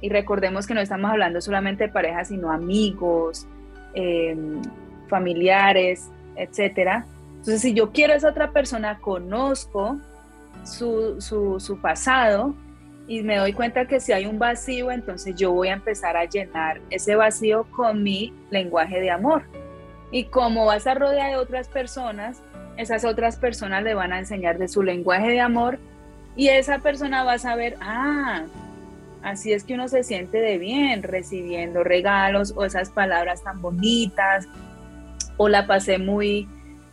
y 0.01 0.09
recordemos 0.09 0.67
que 0.67 0.73
no 0.73 0.81
estamos 0.81 1.11
hablando 1.11 1.39
solamente 1.41 1.85
de 1.85 1.89
parejas, 1.91 2.29
sino 2.29 2.51
amigos, 2.51 3.47
em, 3.93 4.61
familiares, 5.07 6.09
etcétera. 6.35 7.05
Entonces, 7.29 7.61
si 7.61 7.73
yo 7.73 7.91
quiero 7.91 8.13
a 8.13 8.15
esa 8.17 8.29
otra 8.29 8.51
persona, 8.51 8.99
conozco 8.99 9.97
su, 10.63 11.21
su, 11.21 11.79
pasado 11.81 12.55
y 13.07 13.21
me 13.21 13.37
doy 13.37 13.53
cuenta 13.53 13.85
que 13.85 13.99
si 13.99 14.11
hay 14.13 14.25
un 14.25 14.39
vacío, 14.39 14.91
entonces 14.91 15.35
yo 15.35 15.51
voy 15.51 15.67
a 15.67 15.73
empezar 15.73 16.17
a 16.17 16.25
llenar 16.25 16.81
ese 16.89 17.15
vacío 17.15 17.67
con 17.71 18.01
mi 18.01 18.33
lenguaje 18.49 18.99
de 18.99 19.11
amor. 19.11 19.43
Y 20.11 20.25
como 20.25 20.65
vas 20.65 20.87
a 20.87 20.95
rodear 20.95 21.31
de 21.31 21.37
otras 21.37 21.67
personas, 21.67 22.41
esas 22.77 23.05
otras 23.05 23.37
personas 23.37 23.83
le 23.83 23.93
van 23.93 24.11
a 24.11 24.19
enseñar 24.19 24.57
de 24.57 24.67
su 24.67 24.81
lenguaje 24.81 25.29
de 25.29 25.39
amor 25.39 25.77
y 26.35 26.47
esa 26.49 26.79
persona 26.79 27.23
va 27.23 27.33
a 27.33 27.39
saber, 27.39 27.77
ah, 27.79 28.43
así 29.21 29.53
es 29.53 29.63
que 29.63 29.75
uno 29.75 29.87
se 29.87 30.03
siente 30.03 30.39
de 30.39 30.57
bien 30.57 31.03
recibiendo 31.03 31.83
regalos 31.83 32.53
o 32.55 32.65
esas 32.65 32.89
palabras 32.89 33.43
tan 33.43 33.61
bonitas, 33.61 34.47
o 35.37 35.47
la 35.47 35.67
pasé 35.67 35.97
muy, 35.97 36.47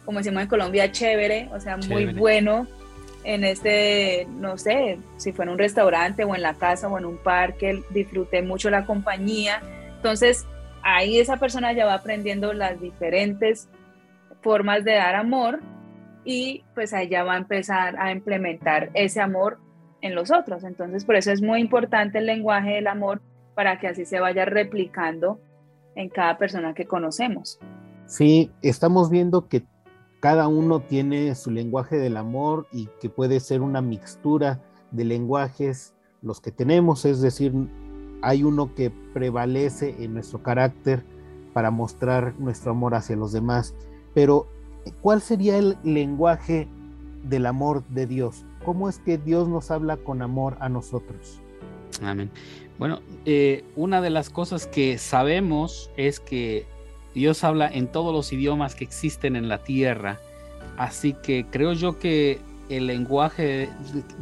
como 0.05 0.19
decimos 0.19 0.43
en 0.43 0.49
Colombia, 0.49 0.93
chévere, 0.93 1.49
o 1.53 1.61
sea, 1.61 1.77
muy 1.77 2.07
bueno 2.13 2.67
en 3.25 3.45
este, 3.45 4.27
no 4.31 4.59
sé, 4.59 4.99
si 5.17 5.33
fue 5.33 5.45
en 5.45 5.51
un 5.51 5.59
restaurante 5.59 6.25
o 6.25 6.35
en 6.35 6.43
la 6.43 6.55
casa 6.55 6.89
o 6.89 6.99
en 6.99 7.05
un 7.05 7.19
parque, 7.19 7.83
disfruté 7.91 8.43
mucho 8.43 8.71
la 8.71 8.85
compañía. 8.85 9.63
Entonces, 9.97 10.47
ahí 10.83 11.19
esa 11.19 11.37
persona 11.37 11.73
ya 11.73 11.87
va 11.87 11.95
aprendiendo 11.95 12.53
las 12.53 12.81
diferentes 12.81 13.69
formas 14.41 14.85
de 14.85 14.95
dar 14.95 15.15
amor 15.15 15.61
y 16.25 16.65
pues 16.75 16.93
ya 17.09 17.25
va 17.25 17.35
a 17.35 17.39
empezar 17.39 17.97
a 17.99 18.13
implementar 18.13 18.91
ese 18.95 19.21
amor 19.21 19.59
en 20.01 20.15
los 20.15 20.31
otros. 20.31 20.65
Entonces, 20.65 21.05
por 21.05 21.17
eso 21.17 21.33
es 21.33 21.41
muy 21.41 21.61
importante 21.61 22.19
el 22.19 22.27
lenguaje 22.27 22.73
del 22.75 22.89
amor 22.89 23.23
para 23.55 23.79
que 23.79 23.89
así 23.89 24.05
se 24.05 24.21
vaya 24.21 24.45
replicando 24.45 25.41
en 25.95 26.09
cada 26.09 26.39
persona 26.39 26.75
que 26.75 26.87
conocemos. 26.87 27.59
Sí, 28.07 28.51
estamos 28.63 29.11
viendo 29.11 29.49
que 29.49 29.63
cada 30.23 30.47
uno 30.47 30.79
tiene 30.79 31.35
su 31.35 31.51
lenguaje 31.51 31.99
del 31.99 32.17
amor 32.17 32.69
y 32.71 32.89
que 33.01 33.11
puede 33.11 33.41
ser 33.41 33.61
una 33.61 33.83
mixtura 33.83 34.63
de 34.93 35.05
lenguajes 35.05 35.95
los 36.23 36.41
que 36.41 36.53
tenemos, 36.53 37.05
es 37.05 37.21
decir, 37.21 37.53
hay 38.23 38.45
uno 38.45 38.73
que 38.77 38.93
prevalece 39.13 39.97
en 39.99 40.15
nuestro 40.15 40.41
carácter 40.41 41.05
para 41.53 41.73
mostrar 41.73 42.39
nuestro 42.39 42.71
amor 42.71 42.95
hacia 42.95 43.17
los 43.17 43.33
demás, 43.33 43.75
pero 44.15 44.47
¿cuál 45.01 45.23
sería 45.23 45.59
el 45.59 45.77
lenguaje 45.83 46.69
del 47.25 47.45
amor 47.45 47.85
de 47.89 48.07
Dios? 48.07 48.45
¿Cómo 48.65 48.89
es 48.89 49.01
que 49.01 49.19
Dios 49.19 49.49
nos 49.49 49.73
habla 49.73 49.97
con 49.97 50.23
amor 50.23 50.57
a 50.61 50.69
nosotros? 50.69 51.41
Amén. 52.01 52.31
Bueno, 52.79 53.01
eh, 53.25 53.65
una 53.75 54.01
de 54.01 54.11
las 54.11 54.31
cosas 54.31 54.69
que 54.69 54.99
sabemos 54.99 55.91
es 55.97 56.21
que 56.21 56.65
Dios 57.15 57.45
habla 57.45 57.69
en 57.69 57.89
todos 57.89 58.13
los 58.13 58.33
idiomas 58.33 58.75
que 58.75 58.85
existen 58.85 59.37
en 59.37 59.49
la 59.49 59.59
tierra. 59.59 60.19
Así 60.77 61.15
que 61.23 61.47
creo 61.51 61.73
yo 61.73 61.99
que 61.99 62.41
el 62.69 62.87
lenguaje, 62.87 63.69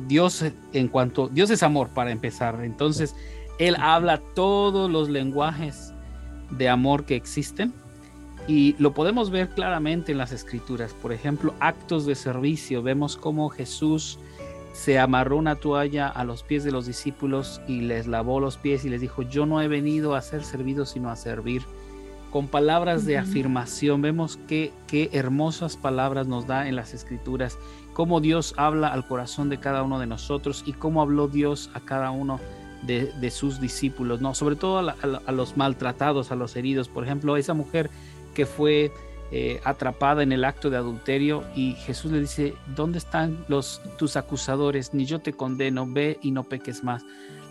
Dios 0.09 0.45
en 0.73 0.89
cuanto, 0.89 1.29
Dios 1.29 1.51
es 1.51 1.63
amor 1.63 1.89
para 1.91 2.11
empezar. 2.11 2.65
Entonces, 2.65 3.15
Él 3.59 3.77
habla 3.79 4.21
todos 4.35 4.91
los 4.91 5.09
lenguajes 5.09 5.93
de 6.51 6.69
amor 6.69 7.05
que 7.05 7.17
existen. 7.17 7.73
Y 8.49 8.75
lo 8.79 8.93
podemos 8.95 9.31
ver 9.31 9.51
claramente 9.51 10.13
en 10.13 10.19
las 10.19 10.33
escrituras. 10.33 10.93
Por 10.95 11.13
ejemplo, 11.13 11.55
actos 11.61 12.07
de 12.07 12.15
servicio. 12.15 12.83
Vemos 12.83 13.17
cómo 13.17 13.49
Jesús 13.49 14.19
se 14.73 14.99
amarró 14.99 15.37
una 15.37 15.57
toalla 15.57 16.09
a 16.09 16.25
los 16.25 16.43
pies 16.43 16.65
de 16.65 16.73
los 16.73 16.87
discípulos 16.87 17.61
y 17.69 17.83
les 17.83 18.07
lavó 18.07 18.41
los 18.41 18.57
pies 18.57 18.85
y 18.85 18.89
les 18.89 19.01
dijo, 19.01 19.23
yo 19.23 19.47
no 19.47 19.61
he 19.61 19.69
venido 19.69 20.15
a 20.15 20.23
ser 20.23 20.43
servido, 20.43 20.87
sino 20.87 21.11
a 21.11 21.17
servir. 21.17 21.63
Con 22.31 22.49
palabras 22.49 23.05
de 23.07 23.19
afirmación, 23.19 24.03
vemos 24.03 24.39
qué, 24.49 24.73
qué 24.87 25.11
hermosas 25.13 25.77
palabras 25.77 26.27
nos 26.29 26.47
da 26.47 26.69
en 26.69 26.77
las 26.77 26.95
escrituras, 26.95 27.59
cómo 27.93 28.21
Dios 28.21 28.55
habla 28.57 28.89
al 28.89 29.07
corazón 29.07 29.49
de 29.49 29.59
cada 29.59 29.83
uno 29.83 29.99
de 29.99 30.07
nosotros 30.07 30.63
y 30.67 30.73
cómo 30.73 31.03
habló 31.03 31.27
Dios 31.27 31.71
a 31.75 31.81
cada 31.81 32.11
uno 32.13 32.39
de, 32.83 33.31
sus 33.31 33.61
discípulos, 33.61 34.21
¿no? 34.21 34.35
sobre 34.35 34.57
todo 34.57 34.79
a, 34.79 34.97
a 35.27 35.33
los 35.33 35.57
maltratados, 35.57 36.31
a 36.33 36.37
los 36.37 36.57
heridos. 36.57 36.89
Por 36.89 37.05
ejemplo, 37.05 37.37
esa 37.37 37.53
mujer 37.53 37.91
que 38.35 38.47
fue 38.47 38.93
eh, 39.33 39.61
atrapada 39.63 40.25
en 40.25 40.33
el 40.33 40.45
acto 40.45 40.71
de 40.71 40.77
adulterio 40.77 41.45
y 41.55 41.75
Jesús 41.75 42.11
le 42.11 42.21
dice, 42.21 42.55
¿dónde 42.75 42.99
están 42.99 43.45
los, 43.47 43.81
tus 43.97 44.17
acusadores? 44.17 44.93
Ni 44.93 45.05
yo 45.05 45.21
te 45.21 45.33
condeno, 45.33 45.87
ve 45.87 46.19
y 46.21 46.33
no 46.33 46.43
peques 46.43 46.83
más. 46.83 47.05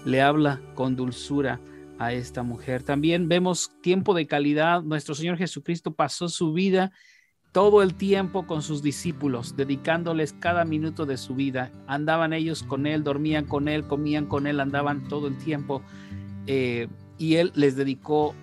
Le 0.03 0.21
habla 0.21 0.59
con 0.75 0.97
dulzura 0.97 1.61
a 1.99 2.13
esta 2.13 2.41
mujer. 2.41 2.81
También 2.81 3.27
vemos 3.27 3.71
tiempo 3.81 4.13
de 4.13 4.25
calidad. 4.25 4.81
Nuestro 4.81 5.13
Señor 5.13 5.37
Jesucristo 5.37 5.93
pasó 5.93 6.29
su 6.29 6.53
vida 6.53 6.91
todo 7.51 7.81
el 7.81 7.95
tiempo 7.95 8.45
con 8.45 8.61
sus 8.61 8.81
discípulos, 8.81 9.55
dedicándoles 9.55 10.33
cada 10.33 10.65
minuto 10.65 11.05
de 11.05 11.17
su 11.17 11.35
vida. 11.35 11.71
Andaban 11.87 12.33
ellos 12.33 12.63
con 12.63 12.85
Él, 12.85 13.03
dormían 13.03 13.45
con 13.45 13.67
Él, 13.67 13.85
comían 13.85 14.27
con 14.27 14.47
Él, 14.47 14.59
andaban 14.59 15.07
todo 15.07 15.27
el 15.27 15.37
tiempo. 15.37 15.81
Eh, 16.47 16.87
y 17.17 17.35
Él 17.35 17.51
les 17.55 17.75
dedicó 17.75 18.33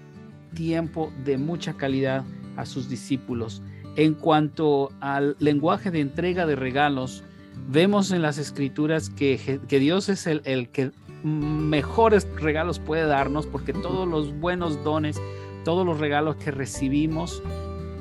tiempo 0.54 1.12
de 1.24 1.38
mucha 1.38 1.74
calidad 1.74 2.24
a 2.56 2.66
sus 2.66 2.88
discípulos. 2.88 3.62
En 3.96 4.14
cuanto 4.14 4.90
al 5.00 5.36
lenguaje 5.38 5.90
de 5.90 6.00
entrega 6.00 6.46
de 6.46 6.56
regalos, 6.56 7.24
vemos 7.68 8.10
en 8.10 8.22
las 8.22 8.38
escrituras 8.38 9.08
que, 9.08 9.60
que 9.66 9.78
Dios 9.78 10.08
es 10.08 10.26
el, 10.26 10.42
el, 10.44 10.68
que 10.68 10.90
mejores 11.26 12.28
regalos 12.36 12.78
puede 12.78 13.04
darnos 13.04 13.46
porque 13.46 13.72
todos 13.72 14.06
los 14.08 14.32
buenos 14.38 14.82
dones, 14.84 15.20
todos 15.64 15.84
los 15.84 15.98
regalos 15.98 16.36
que 16.36 16.52
recibimos 16.52 17.42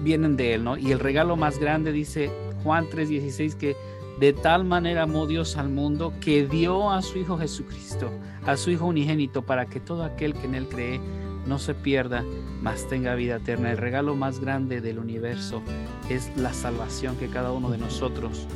vienen 0.03 0.37
de 0.37 0.53
Él, 0.53 0.63
¿no? 0.63 0.77
Y 0.77 0.91
el 0.91 0.99
regalo 0.99 1.35
más 1.35 1.57
grande 1.57 1.91
dice 1.91 2.29
Juan 2.63 2.87
3:16 2.89 3.55
que 3.55 3.75
de 4.19 4.31
tal 4.31 4.63
manera 4.63 5.03
amó 5.03 5.25
Dios 5.25 5.57
al 5.57 5.69
mundo 5.69 6.13
que 6.21 6.45
dio 6.47 6.91
a 6.91 7.01
su 7.01 7.17
Hijo 7.17 7.37
Jesucristo, 7.37 8.11
a 8.45 8.55
su 8.57 8.69
Hijo 8.69 8.85
unigénito, 8.85 9.41
para 9.41 9.65
que 9.65 9.79
todo 9.79 10.03
aquel 10.03 10.33
que 10.35 10.45
en 10.45 10.55
Él 10.55 10.67
cree 10.69 11.01
no 11.47 11.57
se 11.57 11.73
pierda, 11.73 12.23
mas 12.61 12.87
tenga 12.87 13.15
vida 13.15 13.37
eterna. 13.37 13.71
El 13.71 13.77
regalo 13.77 14.15
más 14.15 14.39
grande 14.39 14.81
del 14.81 14.99
universo 14.99 15.63
es 16.09 16.31
la 16.37 16.53
salvación 16.53 17.17
que 17.17 17.27
cada 17.27 17.51
uno 17.51 17.71
de 17.71 17.79
nosotros 17.79 18.47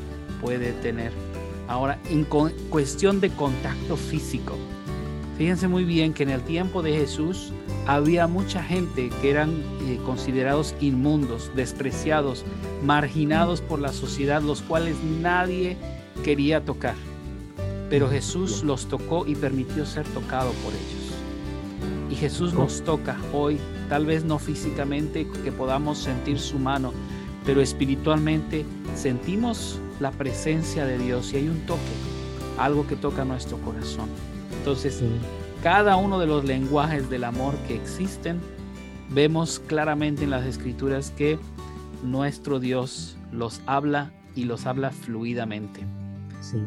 puede 0.42 0.74
tener. 0.74 1.12
Ahora, 1.70 2.00
en 2.10 2.24
cuestión 2.24 3.22
de 3.22 3.30
contacto 3.30 3.96
físico, 3.96 4.56
fíjense 5.38 5.68
muy 5.68 5.84
bien 5.84 6.16
que 6.16 6.24
en 6.24 6.32
el 6.32 6.42
tiempo 6.42 6.82
de 6.82 6.94
Jesús 6.94 7.54
había 7.86 8.26
mucha 8.26 8.64
gente 8.64 9.12
que 9.22 9.30
eran 9.30 9.52
eh, 9.82 10.00
considerados 10.04 10.74
inmundos, 10.82 11.52
despreciados, 11.56 12.44
marginados 12.84 13.62
por 13.62 13.78
la 13.78 13.94
sociedad, 13.94 14.42
los 14.42 14.64
cuales 14.64 14.98
nadie 15.22 15.78
quería 16.24 16.66
tocar. 16.66 16.96
Pero 17.88 18.10
Jesús 18.10 18.64
los 18.64 18.88
tocó 18.88 19.28
y 19.28 19.36
permitió 19.36 19.86
ser 19.86 20.08
tocado 20.08 20.52
por 20.64 20.74
ellos. 20.74 22.10
Y 22.10 22.16
Jesús 22.16 22.52
nos 22.52 22.84
toca 22.84 23.16
hoy, 23.32 23.60
tal 23.90 24.08
vez 24.08 24.24
no 24.24 24.40
físicamente 24.40 25.28
que 25.44 25.52
podamos 25.52 26.00
sentir 26.00 26.40
su 26.40 26.58
mano, 26.58 26.94
pero 27.46 27.62
espiritualmente 27.62 28.66
sentimos 28.96 29.80
la 30.00 30.12
presencia 30.12 30.86
de 30.86 30.98
Dios 30.98 31.34
y 31.34 31.38
hay 31.38 31.50
un 31.50 31.60
toque, 31.66 31.82
algo 32.58 32.88
que 32.88 32.96
toca 32.96 33.26
nuestro 33.26 33.58
corazón. 33.60 34.10
Entonces, 34.58 35.04
cada 35.64 35.98
uno 35.98 36.20
de 36.20 36.28
los 36.28 36.46
lenguajes 36.46 37.10
del 37.10 37.24
amor 37.24 37.56
que 37.68 37.76
existen, 37.76 38.40
vemos 39.10 39.60
claramente 39.60 40.24
en 40.24 40.30
las 40.30 40.46
escrituras 40.46 41.12
que 41.12 41.38
nuestro 42.04 42.60
Dios 42.60 43.18
los 43.32 43.62
habla 43.66 44.12
y 44.36 44.46
los 44.46 44.66
habla 44.66 44.92
fluidamente. 44.92 45.82
Sí. 46.42 46.60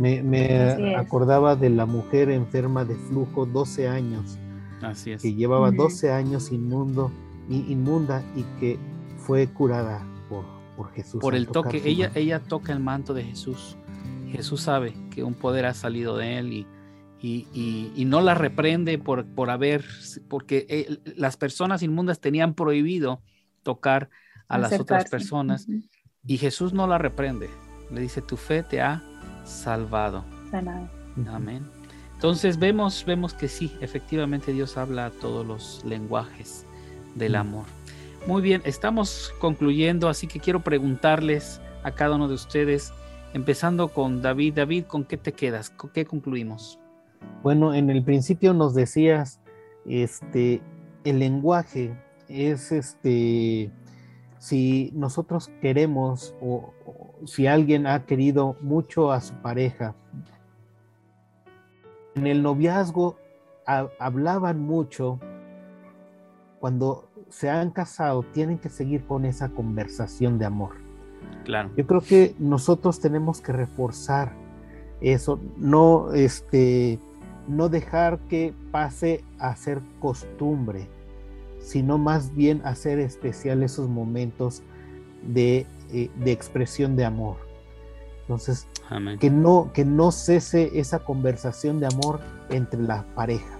Me, 0.00 0.96
acordaba 0.96 1.54
de 1.56 1.70
la 1.70 1.86
mujer 1.86 2.30
enferma 2.30 2.84
de 2.84 2.94
flujo 2.94 3.46
12 3.46 3.88
años. 3.88 4.38
Así 4.82 5.12
es. 5.12 5.22
Que 5.22 5.34
llevaba 5.34 5.70
12 5.70 6.10
años 6.10 6.50
inmundo, 6.50 7.10
inmunda 7.48 8.22
y 8.34 8.42
que 8.58 8.78
fue 9.18 9.46
curada 9.48 10.02
por, 10.76 10.86
por 10.86 10.94
Jesús. 10.94 11.20
Por 11.20 11.34
el 11.34 11.48
toque, 11.48 11.82
ella, 11.84 12.10
ella 12.14 12.40
toca 12.40 12.72
el 12.72 12.80
manto 12.80 13.14
de 13.14 13.24
Jesús. 13.24 13.76
Jesús 14.30 14.60
sabe 14.62 14.94
que 15.10 15.24
un 15.24 15.34
poder 15.34 15.66
ha 15.66 15.74
salido 15.74 16.16
de 16.16 16.38
él 16.38 16.52
y 16.52 16.66
y, 17.22 18.04
no 18.06 18.20
la 18.20 18.34
reprende 18.34 18.98
por, 18.98 19.26
por 19.26 19.50
haber, 19.50 19.84
porque 20.28 20.66
eh, 20.68 20.98
las 21.16 21.36
personas 21.36 21.82
inmundas 21.82 22.20
tenían 22.20 22.54
prohibido 22.54 23.22
tocar 23.62 24.10
a 24.48 24.58
las 24.58 24.78
otras 24.78 25.08
personas 25.08 25.66
y 26.26 26.38
Jesús 26.38 26.72
no 26.72 26.86
la 26.86 26.98
reprende, 26.98 27.50
le 27.90 28.00
dice, 28.00 28.22
tu 28.22 28.36
fe 28.36 28.62
te 28.62 28.80
ha 28.80 29.02
salvado. 29.44 30.24
Amén. 31.28 31.66
Entonces 32.14 32.58
vemos, 32.58 33.04
vemos 33.06 33.34
que 33.34 33.48
sí, 33.48 33.72
efectivamente 33.80 34.52
Dios 34.52 34.76
habla 34.76 35.06
a 35.06 35.10
todos 35.10 35.46
los 35.46 35.84
lenguajes 35.84 36.66
del 37.14 37.36
amor. 37.36 37.64
Muy 38.26 38.42
bien, 38.42 38.60
estamos 38.64 39.34
concluyendo, 39.38 40.08
así 40.08 40.26
que 40.26 40.40
quiero 40.40 40.60
preguntarles 40.60 41.60
a 41.82 41.90
cada 41.90 42.16
uno 42.16 42.28
de 42.28 42.34
ustedes, 42.34 42.92
empezando 43.32 43.88
con 43.88 44.20
David. 44.20 44.54
David, 44.54 44.84
¿con 44.84 45.04
qué 45.04 45.16
te 45.16 45.32
quedas? 45.32 45.70
¿Con 45.70 45.90
qué 45.90 46.04
concluimos? 46.04 46.78
Bueno, 47.42 47.72
en 47.72 47.88
el 47.88 48.04
principio 48.04 48.52
nos 48.52 48.74
decías, 48.74 49.40
este, 49.86 50.60
el 51.04 51.18
lenguaje 51.18 51.98
es 52.28 52.72
este, 52.72 53.72
si 54.38 54.90
nosotros 54.94 55.50
queremos 55.62 56.34
o, 56.42 56.74
si 57.24 57.46
alguien 57.46 57.86
ha 57.86 58.04
querido 58.04 58.56
mucho 58.60 59.12
a 59.12 59.20
su 59.22 59.34
pareja, 59.36 59.94
en 62.14 62.26
el 62.26 62.42
noviazgo 62.42 63.18
hablaban 63.64 64.60
mucho, 64.60 65.20
cuando 66.58 67.09
se 67.30 67.48
han 67.48 67.70
casado 67.70 68.22
tienen 68.22 68.58
que 68.58 68.68
seguir 68.68 69.04
con 69.04 69.24
esa 69.24 69.48
conversación 69.48 70.38
de 70.38 70.44
amor. 70.44 70.72
Claro. 71.44 71.70
Yo 71.76 71.86
creo 71.86 72.00
que 72.00 72.34
nosotros 72.38 73.00
tenemos 73.00 73.40
que 73.40 73.52
reforzar 73.52 74.32
eso, 75.00 75.40
no 75.56 76.12
este 76.12 76.98
no 77.48 77.68
dejar 77.68 78.18
que 78.28 78.54
pase 78.70 79.24
a 79.38 79.56
ser 79.56 79.80
costumbre, 79.98 80.88
sino 81.60 81.98
más 81.98 82.34
bien 82.34 82.60
hacer 82.64 82.98
especial 82.98 83.62
esos 83.62 83.88
momentos 83.88 84.62
de, 85.22 85.66
eh, 85.92 86.10
expresión 86.26 86.96
de 86.96 87.04
amor. 87.04 87.38
Entonces, 88.22 88.68
que 89.18 89.30
no, 89.30 89.72
que 89.72 89.84
no 89.84 90.12
cese 90.12 90.70
esa 90.78 91.00
conversación 91.00 91.80
de 91.80 91.86
amor 91.86 92.20
entre 92.50 92.80
la 92.80 93.04
pareja 93.14 93.59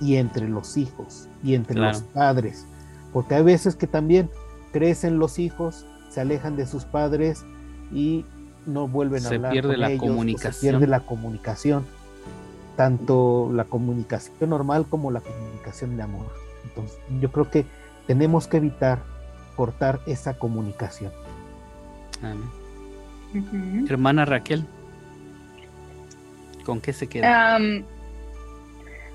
y 0.00 0.16
entre 0.16 0.48
los 0.48 0.76
hijos 0.76 1.28
y 1.42 1.54
entre 1.54 1.78
los 1.78 2.02
padres, 2.02 2.66
porque 3.12 3.34
hay 3.34 3.42
veces 3.42 3.76
que 3.76 3.86
también 3.86 4.30
crecen 4.72 5.18
los 5.18 5.38
hijos, 5.38 5.86
se 6.08 6.20
alejan 6.20 6.56
de 6.56 6.66
sus 6.66 6.84
padres 6.84 7.44
y 7.92 8.24
no 8.66 8.88
vuelven 8.88 9.24
a 9.24 9.28
hablar 9.28 9.52
pierde 9.52 9.76
la 9.76 9.96
comunicación. 9.96 10.52
Se 10.52 10.60
pierde 10.60 10.86
la 10.86 11.00
comunicación 11.00 11.84
tanto 12.76 13.50
la 13.52 13.64
comunicación 13.64 14.50
normal 14.50 14.86
como 14.88 15.10
la 15.10 15.20
comunicación 15.20 15.96
de 15.96 16.02
amor. 16.02 16.26
Entonces, 16.64 16.98
yo 17.20 17.30
creo 17.30 17.50
que 17.50 17.66
tenemos 18.06 18.46
que 18.46 18.56
evitar 18.58 19.02
cortar 19.56 20.00
esa 20.06 20.34
comunicación. 20.34 21.12
Hermana 23.88 24.24
Raquel, 24.24 24.64
¿con 26.64 26.80
qué 26.80 26.92
se 26.92 27.06
queda? 27.08 27.58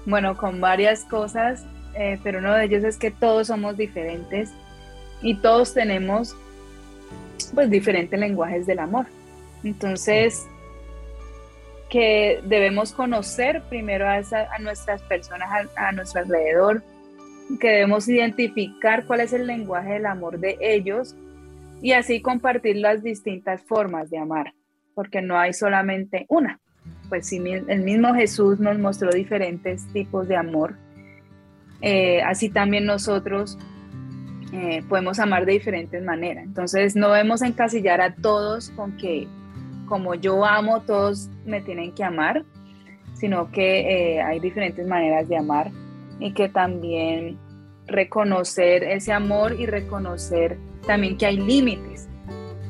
Bueno, 0.10 0.36
con 0.36 0.60
varias 0.60 1.06
cosas, 1.06 1.66
eh, 1.96 2.20
pero 2.24 2.40
uno 2.40 2.54
de 2.54 2.66
ellos 2.66 2.84
es 2.84 2.98
que 2.98 3.12
todos 3.12 3.48
somos 3.48 3.78
diferentes 3.78 4.52
y 5.22 5.36
todos 5.36 5.74
tenemos 5.74 6.36
pues 7.54 7.70
diferentes 7.70 8.20
lenguajes 8.20 8.66
del 8.66 8.80
amor. 8.80 9.06
Entonces, 9.64 10.48
que 11.90 12.42
debemos 12.46 12.92
conocer 12.92 13.64
primero 13.70 14.08
a, 14.08 14.22
nuestras 14.60 15.02
personas 15.04 15.68
a, 15.76 15.92
nuestro 15.92 16.22
alrededor, 16.22 16.84
que 17.60 17.68
debemos 17.68 18.08
identificar 18.08 19.06
cuál 19.06 19.22
es 19.22 19.34
el 19.34 19.48
lenguaje 19.48 19.94
del 19.94 20.06
amor 20.06 20.40
de 20.40 20.58
ellos 20.62 21.16
y 21.82 21.94
así 21.94 22.22
compartir 22.22 22.78
las 22.78 23.02
distintas 23.02 23.64
formas 23.64 24.10
de 24.10 24.20
amar, 24.20 24.54
porque 24.94 25.22
no 25.22 25.38
hay 25.38 25.54
solamente 25.54 26.26
una. 26.30 26.60
Pues 27.10 27.28
si 27.28 27.38
el 27.38 27.82
mismo 27.82 28.14
Jesús 28.14 28.60
nos 28.60 28.78
mostró 28.78 29.12
diferentes 29.12 29.86
tipos 29.92 30.28
de 30.28 30.36
amor, 30.36 30.76
eh, 31.82 32.22
así 32.22 32.50
también 32.50 32.86
nosotros 32.86 33.58
eh, 34.54 34.84
podemos 34.88 35.20
amar 35.20 35.46
de 35.46 35.54
diferentes 35.54 36.04
maneras. 36.04 36.46
Entonces 36.46 36.96
no 36.96 37.10
debemos 37.10 37.42
encasillar 37.42 38.02
a 38.02 38.16
todos 38.16 38.70
con 38.72 38.96
que 38.98 39.28
como 39.88 40.14
yo 40.16 40.46
amo, 40.46 40.82
todos 40.82 41.30
me 41.46 41.62
tienen 41.62 41.92
que 41.94 42.04
amar, 42.04 42.46
sino 43.16 43.52
que 43.52 44.18
eh, 44.18 44.22
hay 44.22 44.40
diferentes 44.40 44.88
maneras 44.88 45.28
de 45.28 45.38
amar 45.38 45.72
y 46.20 46.34
que 46.34 46.48
también 46.48 47.38
reconocer 47.88 48.84
ese 48.84 49.12
amor 49.12 49.60
y 49.60 49.66
reconocer 49.66 50.58
también 50.86 51.18
que 51.18 51.26
hay 51.26 51.38
límites. 51.38 52.08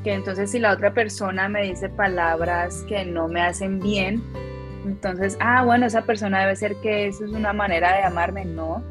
Que 0.04 0.14
entonces 0.14 0.52
si 0.52 0.60
la 0.60 0.74
otra 0.74 0.94
persona 0.94 1.50
me 1.50 1.64
dice 1.64 1.90
palabras 1.90 2.84
que 2.88 3.06
no 3.06 3.28
me 3.28 3.42
hacen 3.42 3.80
bien, 3.80 4.24
entonces, 4.86 5.38
ah, 5.42 5.64
bueno, 5.64 5.86
esa 5.86 6.04
persona 6.04 6.40
debe 6.40 6.56
ser 6.56 6.76
que 6.78 7.08
eso 7.08 7.26
es 7.26 7.32
una 7.32 7.54
manera 7.54 7.96
de 7.96 8.04
amarme. 8.04 8.46
No, 8.46 8.84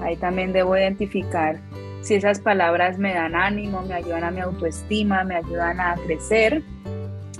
ahí 0.00 0.16
también 0.16 0.52
debo 0.52 0.76
identificar 0.76 1.60
si 2.00 2.14
esas 2.14 2.40
palabras 2.40 2.98
me 2.98 3.14
dan 3.14 3.34
ánimo, 3.34 3.82
me 3.82 3.94
ayudan 3.94 4.24
a 4.24 4.30
mi 4.30 4.40
autoestima, 4.40 5.22
me 5.22 5.36
ayudan 5.36 5.78
a 5.78 5.94
crecer 6.06 6.62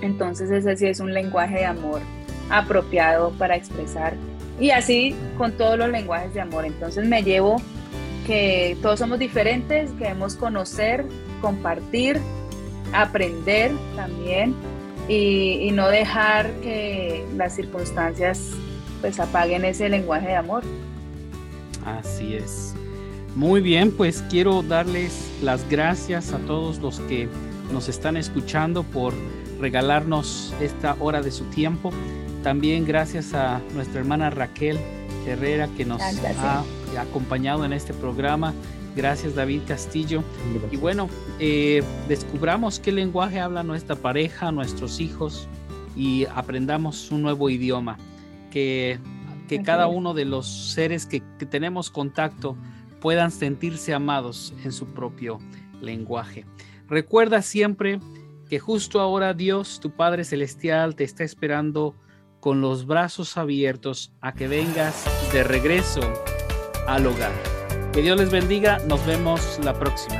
entonces 0.03 0.51
ese 0.51 0.75
sí 0.75 0.87
es 0.87 0.99
un 0.99 1.13
lenguaje 1.13 1.59
de 1.59 1.65
amor 1.65 2.01
apropiado 2.49 3.31
para 3.31 3.55
expresar. 3.55 4.13
Y 4.59 4.71
así 4.71 5.15
con 5.37 5.53
todos 5.53 5.77
los 5.77 5.89
lenguajes 5.89 6.33
de 6.33 6.41
amor. 6.41 6.65
Entonces 6.65 7.07
me 7.07 7.23
llevo 7.23 7.61
que 8.27 8.77
todos 8.81 8.99
somos 8.99 9.17
diferentes, 9.17 9.91
que 9.91 10.05
debemos 10.05 10.35
conocer, 10.35 11.05
compartir, 11.41 12.19
aprender 12.93 13.71
también 13.95 14.55
y, 15.07 15.71
no 15.73 15.89
dejar 15.89 16.51
que 16.61 17.25
las 17.35 17.55
circunstancias 17.55 18.51
pues 19.01 19.19
apaguen 19.19 19.65
ese 19.65 19.89
lenguaje 19.89 20.27
de 20.27 20.35
amor. 20.35 20.63
Así 21.85 22.35
es. 22.35 22.73
Muy 23.35 23.61
bien, 23.61 23.91
pues 23.91 24.23
quiero 24.29 24.61
darles 24.61 25.29
las 25.41 25.67
gracias 25.69 26.31
a 26.31 26.37
todos 26.39 26.79
los 26.79 26.99
que 27.01 27.27
nos 27.71 27.89
están 27.89 28.15
escuchando 28.15 28.83
por 28.83 29.13
regalarnos 29.59 30.53
esta 30.61 30.95
hora 30.99 31.21
de 31.21 31.31
su 31.31 31.45
tiempo. 31.45 31.91
También 32.43 32.85
gracias 32.85 33.33
a 33.33 33.59
nuestra 33.73 34.01
hermana 34.01 34.29
Raquel 34.29 34.77
Herrera 35.25 35.67
que 35.75 35.85
nos 35.85 36.01
ha 36.01 36.63
acompañado 36.99 37.65
en 37.65 37.73
este 37.73 37.93
programa. 37.93 38.53
Gracias 38.95 39.35
David 39.35 39.61
Castillo. 39.67 40.23
Y 40.71 40.77
bueno, 40.77 41.09
eh, 41.39 41.83
descubramos 42.07 42.79
qué 42.79 42.91
lenguaje 42.91 43.39
habla 43.39 43.63
nuestra 43.63 43.95
pareja, 43.95 44.51
nuestros 44.51 44.99
hijos 44.99 45.47
y 45.95 46.25
aprendamos 46.25 47.11
un 47.11 47.21
nuevo 47.21 47.49
idioma. 47.49 47.97
Que, 48.51 48.99
que 49.47 49.63
cada 49.63 49.87
uno 49.87 50.13
de 50.13 50.25
los 50.25 50.47
seres 50.47 51.07
que, 51.07 51.23
que 51.39 51.45
tenemos 51.45 51.89
contacto 51.89 52.55
puedan 53.01 53.31
sentirse 53.31 53.93
amados 53.93 54.53
en 54.63 54.71
su 54.71 54.85
propio 54.87 55.39
lenguaje. 55.81 56.45
Recuerda 56.87 57.41
siempre 57.41 57.99
que 58.47 58.59
justo 58.59 58.99
ahora 58.99 59.33
Dios, 59.33 59.79
tu 59.79 59.91
Padre 59.91 60.23
Celestial, 60.23 60.95
te 60.95 61.03
está 61.03 61.23
esperando 61.23 61.95
con 62.39 62.61
los 62.61 62.85
brazos 62.85 63.37
abiertos 63.37 64.13
a 64.21 64.33
que 64.33 64.47
vengas 64.47 65.05
de 65.33 65.43
regreso 65.43 66.01
al 66.87 67.07
hogar. 67.07 67.52
Que 67.93 68.01
Dios 68.01 68.17
les 68.17 68.31
bendiga, 68.31 68.79
nos 68.87 69.05
vemos 69.05 69.59
la 69.63 69.73
próxima. 69.73 70.19